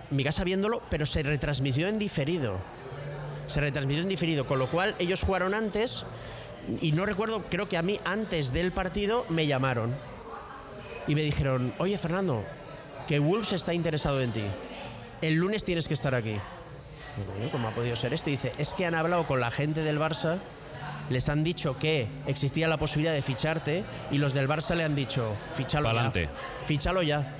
[0.09, 2.57] en mi casa viéndolo, pero se retransmitió en diferido.
[3.45, 6.05] Se retransmitió en diferido, con lo cual ellos jugaron antes.
[6.81, 9.93] Y no recuerdo, creo que a mí antes del partido me llamaron.
[11.07, 12.43] Y me dijeron, oye Fernando,
[13.07, 14.43] que Wolves está interesado en ti.
[15.21, 16.35] El lunes tienes que estar aquí.
[17.17, 18.29] Digo, "Coño, ¿Cómo ha podido ser esto?
[18.29, 20.37] Y dice, es que han hablado con la gente del Barça,
[21.09, 24.95] les han dicho que existía la posibilidad de ficharte y los del Barça le han
[24.95, 26.23] dicho, fichalo Pa'lante.
[26.25, 26.65] ya.
[26.65, 27.35] Fichalo ya.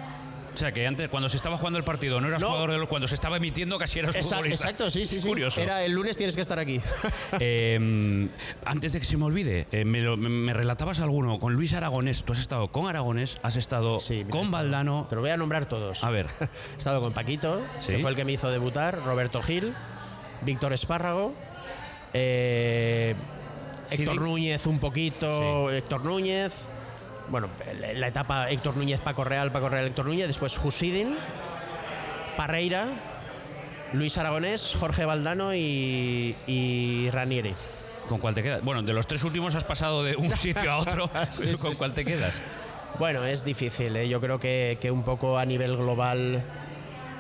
[0.54, 2.48] O sea, que antes, cuando se estaba jugando el partido, no eras No.
[2.50, 2.88] jugador de los.
[2.88, 4.66] Cuando se estaba emitiendo, casi eras Esa- futbolista.
[4.66, 5.28] exacto, sí, sí, Es sí.
[5.30, 5.62] curioso.
[5.62, 6.80] Era el lunes tienes que estar aquí.
[7.40, 8.28] Eh,
[8.66, 12.24] antes de que se me olvide, eh, me, lo- me- relatabas alguno con Luis Aragonés.
[12.24, 15.08] Tú has estado con Aragonés, has estado Sí, con estado- Valdano.
[15.10, 16.04] Te lo voy a nombrar todos.
[16.04, 16.28] A ver.
[16.42, 17.94] He estado con Paquito, Sí.
[17.94, 19.74] que fue el que me hizo debutar, Roberto Gil,
[20.42, 21.34] Víctor Espárrago,
[22.14, 23.16] eh,
[23.90, 26.68] Héctor Núñez un poquito, Héctor Núñez,
[27.32, 27.50] bueno,
[27.96, 31.16] la- etapa Héctor Núñez, Paco Real, Paco Real, Héctor Núñez, después Husidin,
[32.38, 32.90] Parreira,
[33.94, 37.54] Luis Aragonés, Jorge Valdano y, y Ranieri.
[38.10, 38.64] ¿Con cuál te quedas?
[38.64, 41.10] Bueno, de los tres últimos has pasado de un sitio a otro.
[41.30, 41.78] Sí, ¿Con sí.
[41.78, 42.42] cuál te quedas?
[43.00, 43.96] Bueno, es difícil.
[43.96, 44.10] ¿eh?
[44.10, 46.42] Yo creo que, que un poco a nivel global,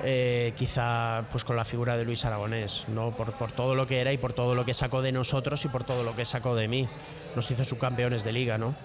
[0.03, 3.11] eh, quizá pues con la figura de Luis Aragonés, ¿no?
[3.15, 5.69] Por, por todo lo que era y por todo lo que sacó de nosotros y
[5.69, 6.89] por todo lo que sacó de mí.
[7.35, 8.75] Nos hizo subcampeones de liga, ¿no?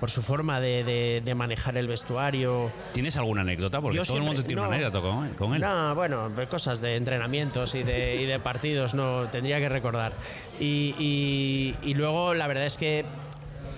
[0.00, 2.70] Por su forma de, de- de manejar el vestuario.
[2.92, 3.80] ¿Tienes alguna anécdota?
[3.80, 4.68] Porque Yo todo el siempre- mundo tiene no.
[4.68, 5.60] una anécdota con, con él.
[5.62, 10.12] No, bueno, cosas de entrenamientos y de, y de partidos, no, tendría que recordar.
[10.60, 13.04] Y, y- y luego la verdad es que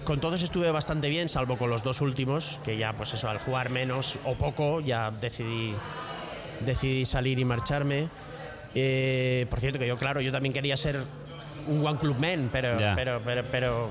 [0.04, 3.38] con todos estuve bastante bien, salvo con los dos últimos, que ya pues eso, al
[3.38, 5.74] jugar menos o poco, ya decidí,
[6.60, 8.08] decidí salir y marcharme.
[8.74, 11.00] Eh, por cierto, que yo, claro, yo también quería ser
[11.66, 12.94] un One Club Man, pero, Ya.
[12.94, 13.90] pero, pero, pero,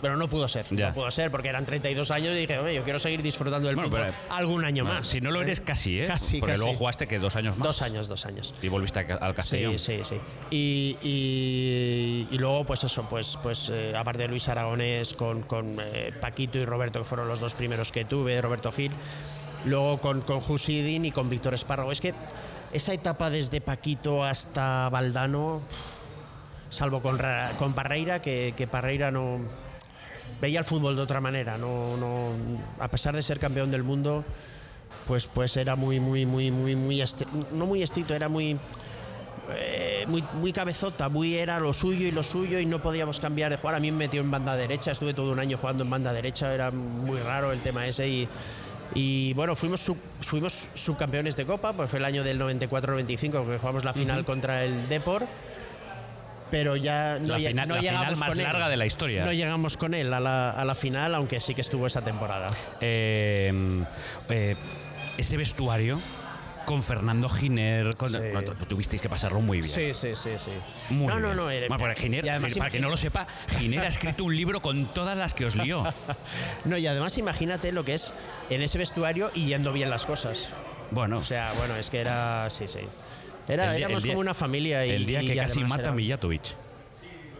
[0.00, 0.66] pero no pudo ser.
[0.70, 0.88] Ya.
[0.88, 3.76] No pudo ser porque eran 32 años y dije, oye, yo quiero seguir disfrutando del
[3.76, 5.06] Bueno, fútbol pero- algún año Bueno, más.
[5.08, 6.06] si no lo eres casi, ¿eh?
[6.06, 6.64] Casi, Porque casi.
[6.64, 7.66] luego jugaste que dos años más.
[7.66, 8.54] Dos años, dos años.
[8.62, 9.78] Y volviste a- al Castellón.
[9.78, 10.20] Sí, sí, sí.
[10.50, 15.76] Y, y- y luego, pues eso, pues, pues eh, aparte de Luis Aragonés, con, con
[15.80, 18.92] eh, Paquito y Roberto, que fueron los dos primeros que tuve, Roberto Gil.
[19.66, 21.92] Luego con, con Husidin y con Víctor Espárrago.
[21.92, 22.14] Es que
[22.72, 25.60] esa etapa desde Paquito hasta Valdano,
[26.70, 27.18] salvo con,
[27.58, 29.40] con Parreira, que, que Parreira no
[30.40, 31.56] veía el fútbol de otra manera.
[31.58, 32.32] No, no,
[32.78, 34.24] a pesar de ser campeón del mundo,
[35.06, 37.02] pues, pues era muy, muy, muy, muy, muy,
[37.52, 38.58] no muy estricto, era muy
[39.52, 43.50] eh, muy, muy cabezota, muy era lo suyo y lo suyo y no podíamos cambiar
[43.50, 43.74] de jugar.
[43.76, 46.52] A mí me metió en banda derecha, estuve todo un año jugando en banda derecha,
[46.54, 48.28] era muy raro el tema ese y,
[48.94, 53.58] y bueno, fuimos, sub- fuimos subcampeones de Copa, pues fue el año del 94-95 que
[53.58, 55.26] jugamos la final contra el Depor.
[56.50, 58.44] Pero ya no, La final- no la final llegamos más con él.
[58.44, 59.24] larga de la historia.
[59.24, 62.50] No llegamos con él a la, a la final, aunque sí que estuvo esa temporada.
[62.80, 63.84] Eh,
[64.28, 64.56] eh,
[65.16, 66.00] ese vestuario
[66.66, 68.18] con Fernando Giner, con- Sí.
[68.32, 69.72] no, tu- tuvisteis que pasarlo muy bien.
[69.74, 70.50] Sí, sí, sí, sí.
[70.90, 71.36] Muy no, no, bien.
[71.36, 71.50] no.
[71.50, 73.26] era- Bueno, porque Giner, y además para que no lo sepa,
[73.58, 75.82] Giner ha escrito un libro con todas las que os lió.
[76.64, 78.12] No, y además imagínate lo que es
[78.50, 80.48] en ese vestuario y yendo bien las cosas.
[80.92, 82.48] Bueno, O sea, bueno, es que era.
[82.50, 82.80] Sí, sí.
[83.48, 84.86] Era, día- éramos día- como una familia.
[84.86, 86.42] Y, el día que casi mata era- a Mijatovic.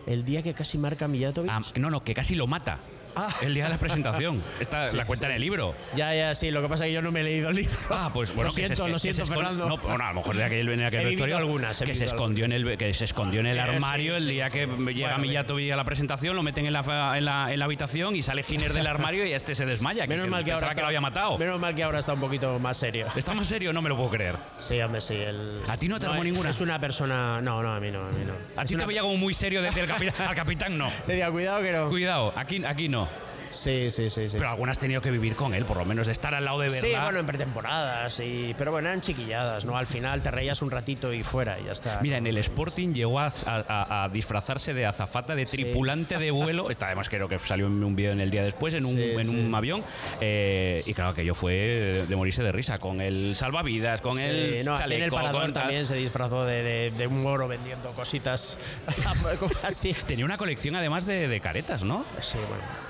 [0.06, 1.50] El día que casi marca a Mijatovic.
[1.52, 2.78] Ah, no, no, que casi lo mata.
[3.16, 3.28] Ah.
[3.42, 4.42] El día de la presentación.
[4.60, 5.30] Esta Sí, la cuenta sí.
[5.30, 5.74] en el libro.
[5.96, 6.50] Ya, ya, sí.
[6.50, 7.72] Lo que pasa es que yo no me he leído el libro.
[7.90, 9.68] Ah, pues bueno, lo que se siento, esque- lo que siento, se Fernando.
[9.68, 12.04] No, bueno, a lo mejor de aquel, en aquel He vivido vestuario algunas, que se
[12.04, 15.08] escondió en el que se escondió en el Eh, sí, armario el día que llega
[15.10, 18.22] Bueno, Mijatovic a la presentación, lo meten en la, en la, en la habitación y
[18.22, 20.06] sale Giner del armario y este se desmaya.
[20.06, 21.38] Menos mal que ahora está, que lo había matado.
[21.38, 23.06] Menos mal que ahora está un poquito más serio.
[23.16, 23.72] ¿Está más serio?
[23.72, 24.36] No me lo puedo creer.
[24.56, 25.14] Sí, hombre, sí.
[25.14, 26.50] el- ¿A ti no te armó ninguna?
[26.50, 27.40] Es una persona.
[27.42, 28.32] No, no, a mí no, a mí no.
[28.60, 30.88] A ti te veía como muy serio decir al capitán, al capitán no.
[31.06, 31.88] Te diga, cuidado que no.
[31.88, 33.08] Cuidado, aquí, aquí no.
[33.50, 34.36] Sí, sí, sí, sí.
[34.36, 36.60] Pero algunas has tenido que vivir con él, por lo menos de estar al lado
[36.60, 36.88] de verdad.
[36.88, 39.76] Sí, bueno, en pretemporadas, y, pero bueno, eran chiquilladas, ¿no?
[39.76, 41.98] Al final te reías un ratito y fuera, y ya está.
[42.00, 46.70] Mira, en el Sporting llegó a, a- a disfrazarse de azafata, de tripulante de vuelo.
[46.70, 49.10] Está, además, creo que salió en un vídeo en el día después, en un, Sí,
[49.12, 49.34] en sí.
[49.36, 49.82] un avión.
[50.20, 54.22] Eh, y claro, que yo fue de morirse de risa, con el salvavidas, con Sí,
[54.22, 54.64] el.
[54.64, 57.48] no, aquí en el chaleco, parador con también se disfrazó de, de- de un moro
[57.48, 58.58] vendiendo cositas
[59.64, 59.92] así.
[60.06, 62.04] Tenía una colección además de, de caretas, ¿no?
[62.20, 62.89] Sí, bueno.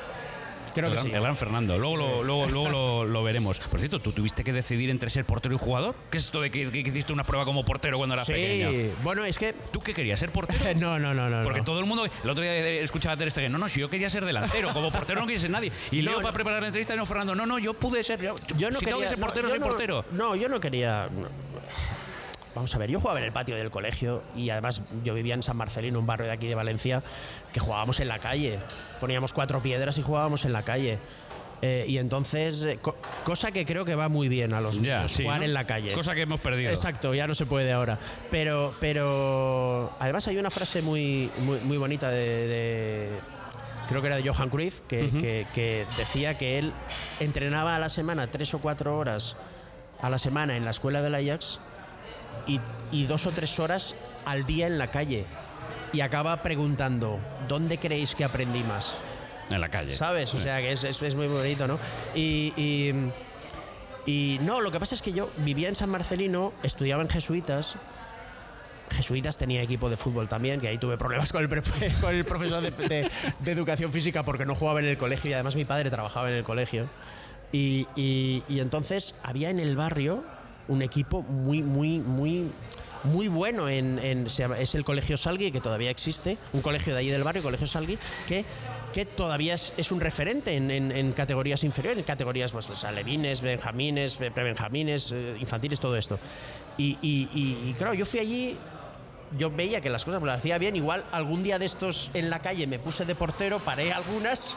[0.72, 1.12] Creo el, que gran, sí.
[1.14, 1.78] el gran Fernando.
[1.78, 3.59] Luego, lo, luego, luego lo, lo veremos.
[3.61, 5.94] Por cierto, ¿tú tuviste que decidir entre ser portero y jugador?
[6.11, 8.70] ¿Qué es esto de que, que hiciste una prueba como portero cuando eras pequeño?
[8.70, 9.52] Sí, bueno, es que.
[9.72, 10.18] ¿Tú qué querías?
[10.20, 10.61] ¿Ser portero?
[10.80, 11.42] No, no, no, no.
[11.42, 11.64] Porque no.
[11.64, 14.09] todo el mundo, el otro día escuchaba a Ter Stegen, no, no, si yo quería
[14.09, 15.70] ser delantero, como portero no quería ser nadie.
[15.90, 16.22] Y No, Leo no.
[16.22, 18.85] para preparar la entrevista, no, Fernando, no, no, yo pude ser, yo, Yo no si
[18.85, 18.94] quería.
[18.96, 20.04] tengo que ser portero, soy portero.
[20.12, 21.09] No, yo no quería.
[22.61, 25.42] Vamos a ver, yo jugaba en el patio del colegio y además yo vivía en
[25.42, 27.03] San Marcelino, un barrio de aquí de Valencia,
[27.55, 28.59] que jugábamos en la calle.
[29.01, 30.99] Poníamos cuatro piedras y jugábamos en la calle.
[31.62, 32.94] Eh, y entonces, eh, co-
[33.25, 35.46] cosa que creo que va muy bien a los niños, sí, jugar ¿no?
[35.46, 35.90] en la calle.
[35.94, 36.70] Cosa que hemos perdido.
[36.70, 37.99] Exacto, ya no se puede ahora.
[38.31, 43.11] Pero, pero además hay una frase muy, muy, muy bonita de, de-
[43.88, 46.75] creo que era de Johan Cruyff, que, que- que decía que él
[47.20, 49.38] entrenaba a la semana tres o cuatro horas
[50.03, 51.59] a la semana en la escuela del Ajax
[52.47, 55.27] y, y dos o tres horas al día en la calle.
[55.93, 58.95] Y acaba preguntando, ¿dónde creéis que aprendí más?
[59.51, 59.97] En la calle.
[59.97, 60.33] ¿Sabes?
[60.35, 61.77] O sea, que es, es- es muy bonito, ¿no?
[62.14, 62.95] Y, y,
[64.07, 67.77] y no, lo que pasa es que yo vivía en San Marcelino, estudiaba en jesuitas.
[68.90, 71.49] Jesuitas tenía equipo de fútbol también, que ahí tuve problemas con el,
[72.01, 75.35] con el profesor de, de- de educación física porque no jugaba en el colegio y
[75.35, 76.88] además mi padre trabajaba en el colegio.
[77.53, 80.25] Y- y entonces había en el barrio
[80.70, 82.50] un equipo muy, muy, muy,
[83.04, 83.68] muy bueno.
[83.68, 87.11] En, en- se llama- es el Colegio Salgui, que todavía existe, un colegio de allí
[87.11, 88.44] del barrio, Colegio Salgui, que,
[88.94, 93.40] que todavía es, es un referente en, en- en categorías inferiores, en categorías pues, alevines,
[93.40, 96.18] benjamines, pre- prebenjamines, eh, infantiles, todo esto.
[96.78, 98.56] Y, y- y- y, claro, yo fui allí
[99.38, 100.74] yo veía que las cosas me las hacía bien.
[100.74, 104.56] Igual algún día de estos en la calle me puse de portero, paré algunas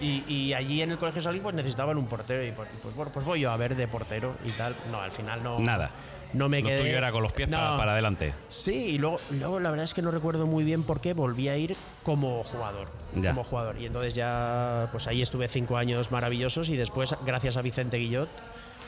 [0.00, 3.10] y, y allí en el colegio salí pues necesitaban un portero y pues, pues, bueno,
[3.12, 4.74] pues voy yo a ver de portero y tal.
[4.90, 5.58] No, al final no.
[5.60, 5.90] Nada.
[6.32, 6.80] No me Lo quedé.
[6.80, 7.56] tuyo era con los pies No.
[7.58, 8.34] para, para adelante.
[8.48, 11.48] Sí, y luego, luego la verdad es que no recuerdo muy bien por qué volví
[11.48, 12.88] a ir como jugador.
[13.14, 13.30] Ya.
[13.30, 13.78] Como jugador.
[13.80, 18.28] Y entonces ya, pues ahí estuve cinco años maravillosos y después, gracias a Vicente Guillot,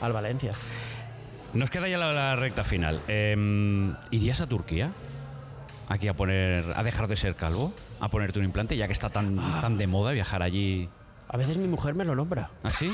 [0.01, 0.51] al Valencia.
[1.53, 2.99] Nos queda ya la, la recta final.
[3.07, 4.91] Eh, ¿Irías a Turquía?
[5.87, 9.09] Aquí a poner, a dejar de ser calvo, a ponerte un implante, ya que está
[9.09, 9.59] tan, Ah.
[9.61, 10.89] tan de moda viajar allí.
[11.29, 12.49] A veces mi mujer me lo nombra.
[12.63, 12.89] ¿Así?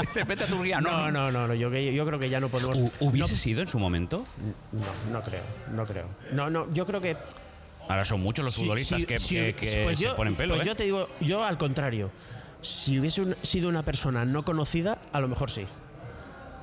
[0.00, 0.80] Dice, Vete a Turquía.
[0.80, 2.80] No, no, no, no, yo, creo que ya no podemos.
[2.80, 4.24] ¿Hu- ¿Hubiese sido en su momento?
[4.72, 5.42] No, no creo,
[5.74, 6.06] no creo.
[6.32, 7.16] No, no, yo creo que.
[7.88, 10.54] Ahora son muchos los futbolistas si- que, si- que- que pues se yo, ponen pelo.
[10.54, 10.70] Pues ¿eh?
[10.70, 12.10] yo te digo, yo al contrario.
[12.62, 15.66] Si hubiese un- sido una persona no conocida, a lo mejor sí.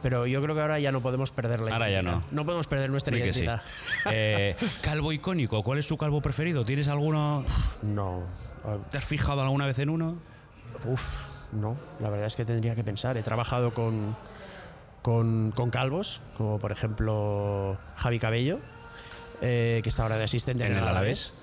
[0.02, 2.24] Pero yo creo que ahora ya no podemos perder la Ahora ya no.
[2.32, 3.22] No podemos perder nuestra sí.
[3.22, 3.62] identidad.
[4.12, 6.66] Eh, calvo icónico, ¿cuál es tu calvo preferido?
[6.66, 7.46] ¿Tienes alguno?
[7.84, 8.26] No.
[8.66, 10.18] ah, ¿Te has fijado alguna vez en uno?
[10.86, 11.22] Uf,
[11.54, 11.76] no.
[12.00, 13.18] La verdad es que tendría que pensar.
[13.18, 14.16] He trabajado con,
[15.02, 18.60] con, con calvos, como por ejemplo Javi Cabello,
[19.42, 21.34] eh, que está ahora de asistente en, En el Alavés.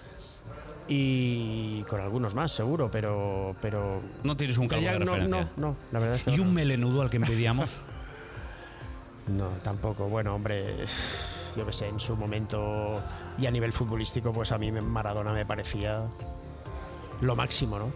[0.93, 3.55] Y con algunos más, seguro, pero.
[3.61, 5.49] pero No tienes un calvo de no, referencia.
[5.57, 6.43] no, no, la verdad es que ¿Y no.
[6.43, 7.83] un melenudo al que envidiamos?
[9.29, 10.09] No, tampoco.
[10.09, 10.75] Bueno, hombre.
[11.57, 13.01] yo qué sé, en su momento
[13.39, 16.03] y a nivel futbolístico, pues a mí Maradona me parecía
[17.21, 17.93] lo máximo, ¿no?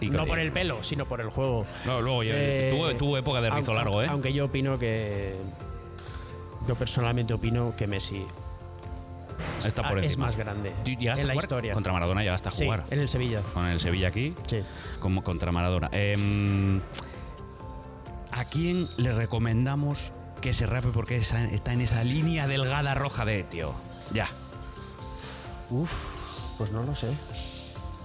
[0.00, 1.64] Y no por el pelo, sino por el juego.
[1.86, 4.06] No, luego Eh, tuvo, tuvo época de rizo aunque- largo, ¿eh?
[4.10, 5.34] Aunque yo opino que.
[6.68, 8.24] Yo personalmente opino que Messi
[9.64, 10.26] Está por es encima.
[10.26, 11.72] más grande ¿Tú llegaste en la historia.
[11.74, 12.84] Contra Maradona llegaste a Sí, jugar.
[12.90, 13.40] en el Sevilla.
[13.54, 14.60] Con el Sevilla aquí, Sí.
[15.00, 15.88] como contra Maradona.
[15.92, 16.80] Em,
[18.32, 23.44] ¿A quién le recomendamos que se rape porque está en esa línea delgada roja de
[23.44, 23.72] tío?
[24.12, 24.28] Ya.
[25.70, 27.08] Uf, pues no lo sé.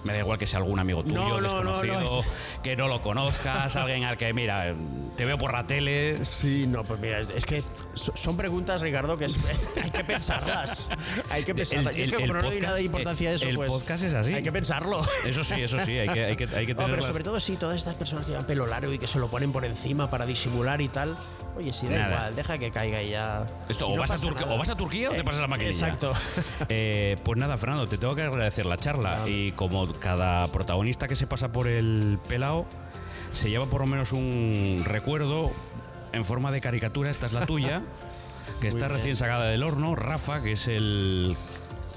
[0.03, 2.87] Me da igual que sea algún amigo tuyo, No, no, no, desconocido, no, que no
[2.87, 4.73] lo conozcas, alguien al que, mira,
[5.15, 6.25] te veo por la tele.
[6.25, 9.37] Sí, no, pues mira, es, que so- son preguntas, Ricardo, que es-
[9.83, 10.89] hay que pensarlas.
[11.29, 11.95] Hay que pensarlas.
[11.95, 13.55] Y es que el- como el no le doy nada de importancia a eso, el
[13.55, 13.69] pues.
[13.69, 14.33] podcast es así.
[14.33, 15.05] Hay que pensarlo.
[15.25, 17.55] Eso sí, eso sí, hay que, hay que, hay que No, pero sobre todo sí,
[17.57, 20.25] todas estas personas que llevan pelo largo y que se lo ponen por encima para
[20.25, 21.15] disimular y tal.
[21.57, 22.13] Oye, si da Nada.
[22.15, 23.45] igual, deja que caiga y ya.
[23.67, 24.55] Esto, o, no vas a pasa Turquía, nada.
[24.55, 25.87] o vas a Turquía o te Eh, pasas la maquinilla.
[25.87, 26.11] Exacto.
[26.69, 29.17] Eh, pues nada, Fernando, te tengo que agradecer la charla.
[29.27, 32.65] Y como cada protagonista que se pasa por el pelao
[33.33, 35.49] se lleva por lo menos un recuerdo
[36.13, 37.81] en forma de caricatura, esta es la tuya,
[38.61, 39.95] que está recién sacada del horno.
[39.95, 41.35] Rafa, que es el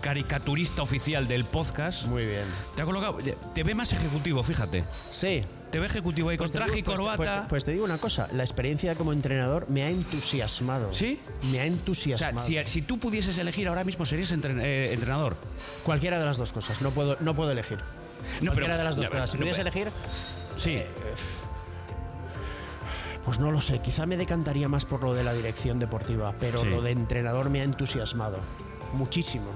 [0.01, 2.45] caricaturista oficial del podcast, Muy bien.
[2.77, 3.17] te ha colocado.
[3.55, 4.85] Te ve más ejecutivo, fíjate.
[5.11, 5.41] Sí.
[5.75, 7.17] Te ve ejecutivo ahí con Pues traje y pues- corbata.
[7.17, 10.93] Pues, pues te digo una cosa, la experiencia como entrenador me ha entusiasmado.
[10.93, 11.19] ¿Sí?
[11.43, 12.47] Me ha o sea, entusiasmado.
[12.47, 15.37] si, si tú pudieses elegir ahora mismo, serías entren- eh, entrenador.
[15.83, 17.79] Cualquiera de las dos cosas, no puedo, no puedo elegir.
[18.41, 19.31] No, Cualquiera pero- de las dos cosas.
[19.31, 19.91] Si no, pudiese elegir,
[20.57, 20.81] Sí.
[23.25, 26.61] pues no lo sé, quizá me decantaría más por lo de la dirección deportiva, pero
[26.61, 26.69] Sí.
[26.69, 28.39] lo de entrenador me ha entusiasmado.
[28.93, 29.47] Muchísimo,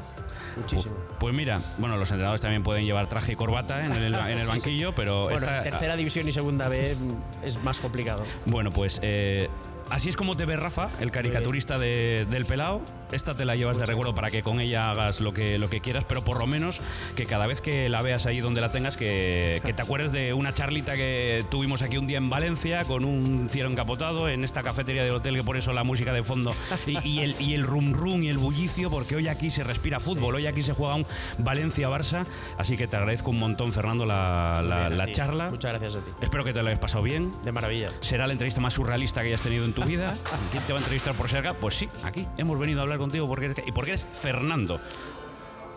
[0.56, 0.94] muchísimo.
[1.20, 4.46] Pues mira, bueno, los entrenadores también pueden llevar traje y corbata en el, en el
[4.48, 6.96] banquillo, pero Bueno, esta- tercera división y segunda B
[7.42, 8.24] es más complicado.
[8.46, 9.48] bueno, pues eh,
[9.90, 12.80] así es como te ve Rafa, el caricaturista de- del pelao.
[13.12, 15.80] Esta te la llevas de recuerdo para que con ella hagas lo que, lo que
[15.80, 16.80] quieras, pero por lo menos
[17.16, 20.32] que cada vez que la veas ahí donde la tengas, que, que te acuerdes de
[20.34, 24.62] una charlita que tuvimos aquí un día en Valencia con un cielo encapotado en esta
[24.62, 26.54] cafetería del hotel, que por eso la música de fondo
[26.86, 30.00] y, y el, y el rum rum y el bullicio, porque hoy aquí se respira
[30.00, 31.06] fútbol, hoy aquí se juega un
[31.38, 32.26] Valencia-Barça,
[32.58, 35.50] así que te agradezco un montón, Fernando, la, la- Bien, la charla.
[35.50, 36.10] Muchas gracias a ti.
[36.20, 37.32] Espero que te lo hayas pasado bien.
[37.44, 37.90] De maravilla.
[38.00, 40.14] ¿Será la entrevista más surrealista que hayas tenido en tu vida?
[40.52, 41.54] ¿Quién te va a entrevistar por cerca?
[41.54, 44.78] Pues sí, aquí hemos venido a hablar contigo porque eres, y porque eres Fernando.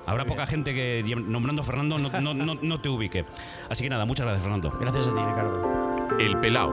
[0.07, 3.23] Habrá poca gente que nombrando Fernando no, no- no- no te ubique.
[3.69, 4.71] Así que nada, muchas gracias, Fernando.
[4.79, 6.17] Gracias a ti, Ricardo.
[6.19, 6.71] El Pelao,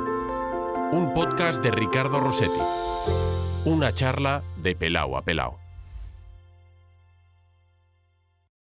[0.93, 2.59] un podcast de Ricardo Rossetti.
[3.67, 5.68] Una charla de Pelao a Pelao.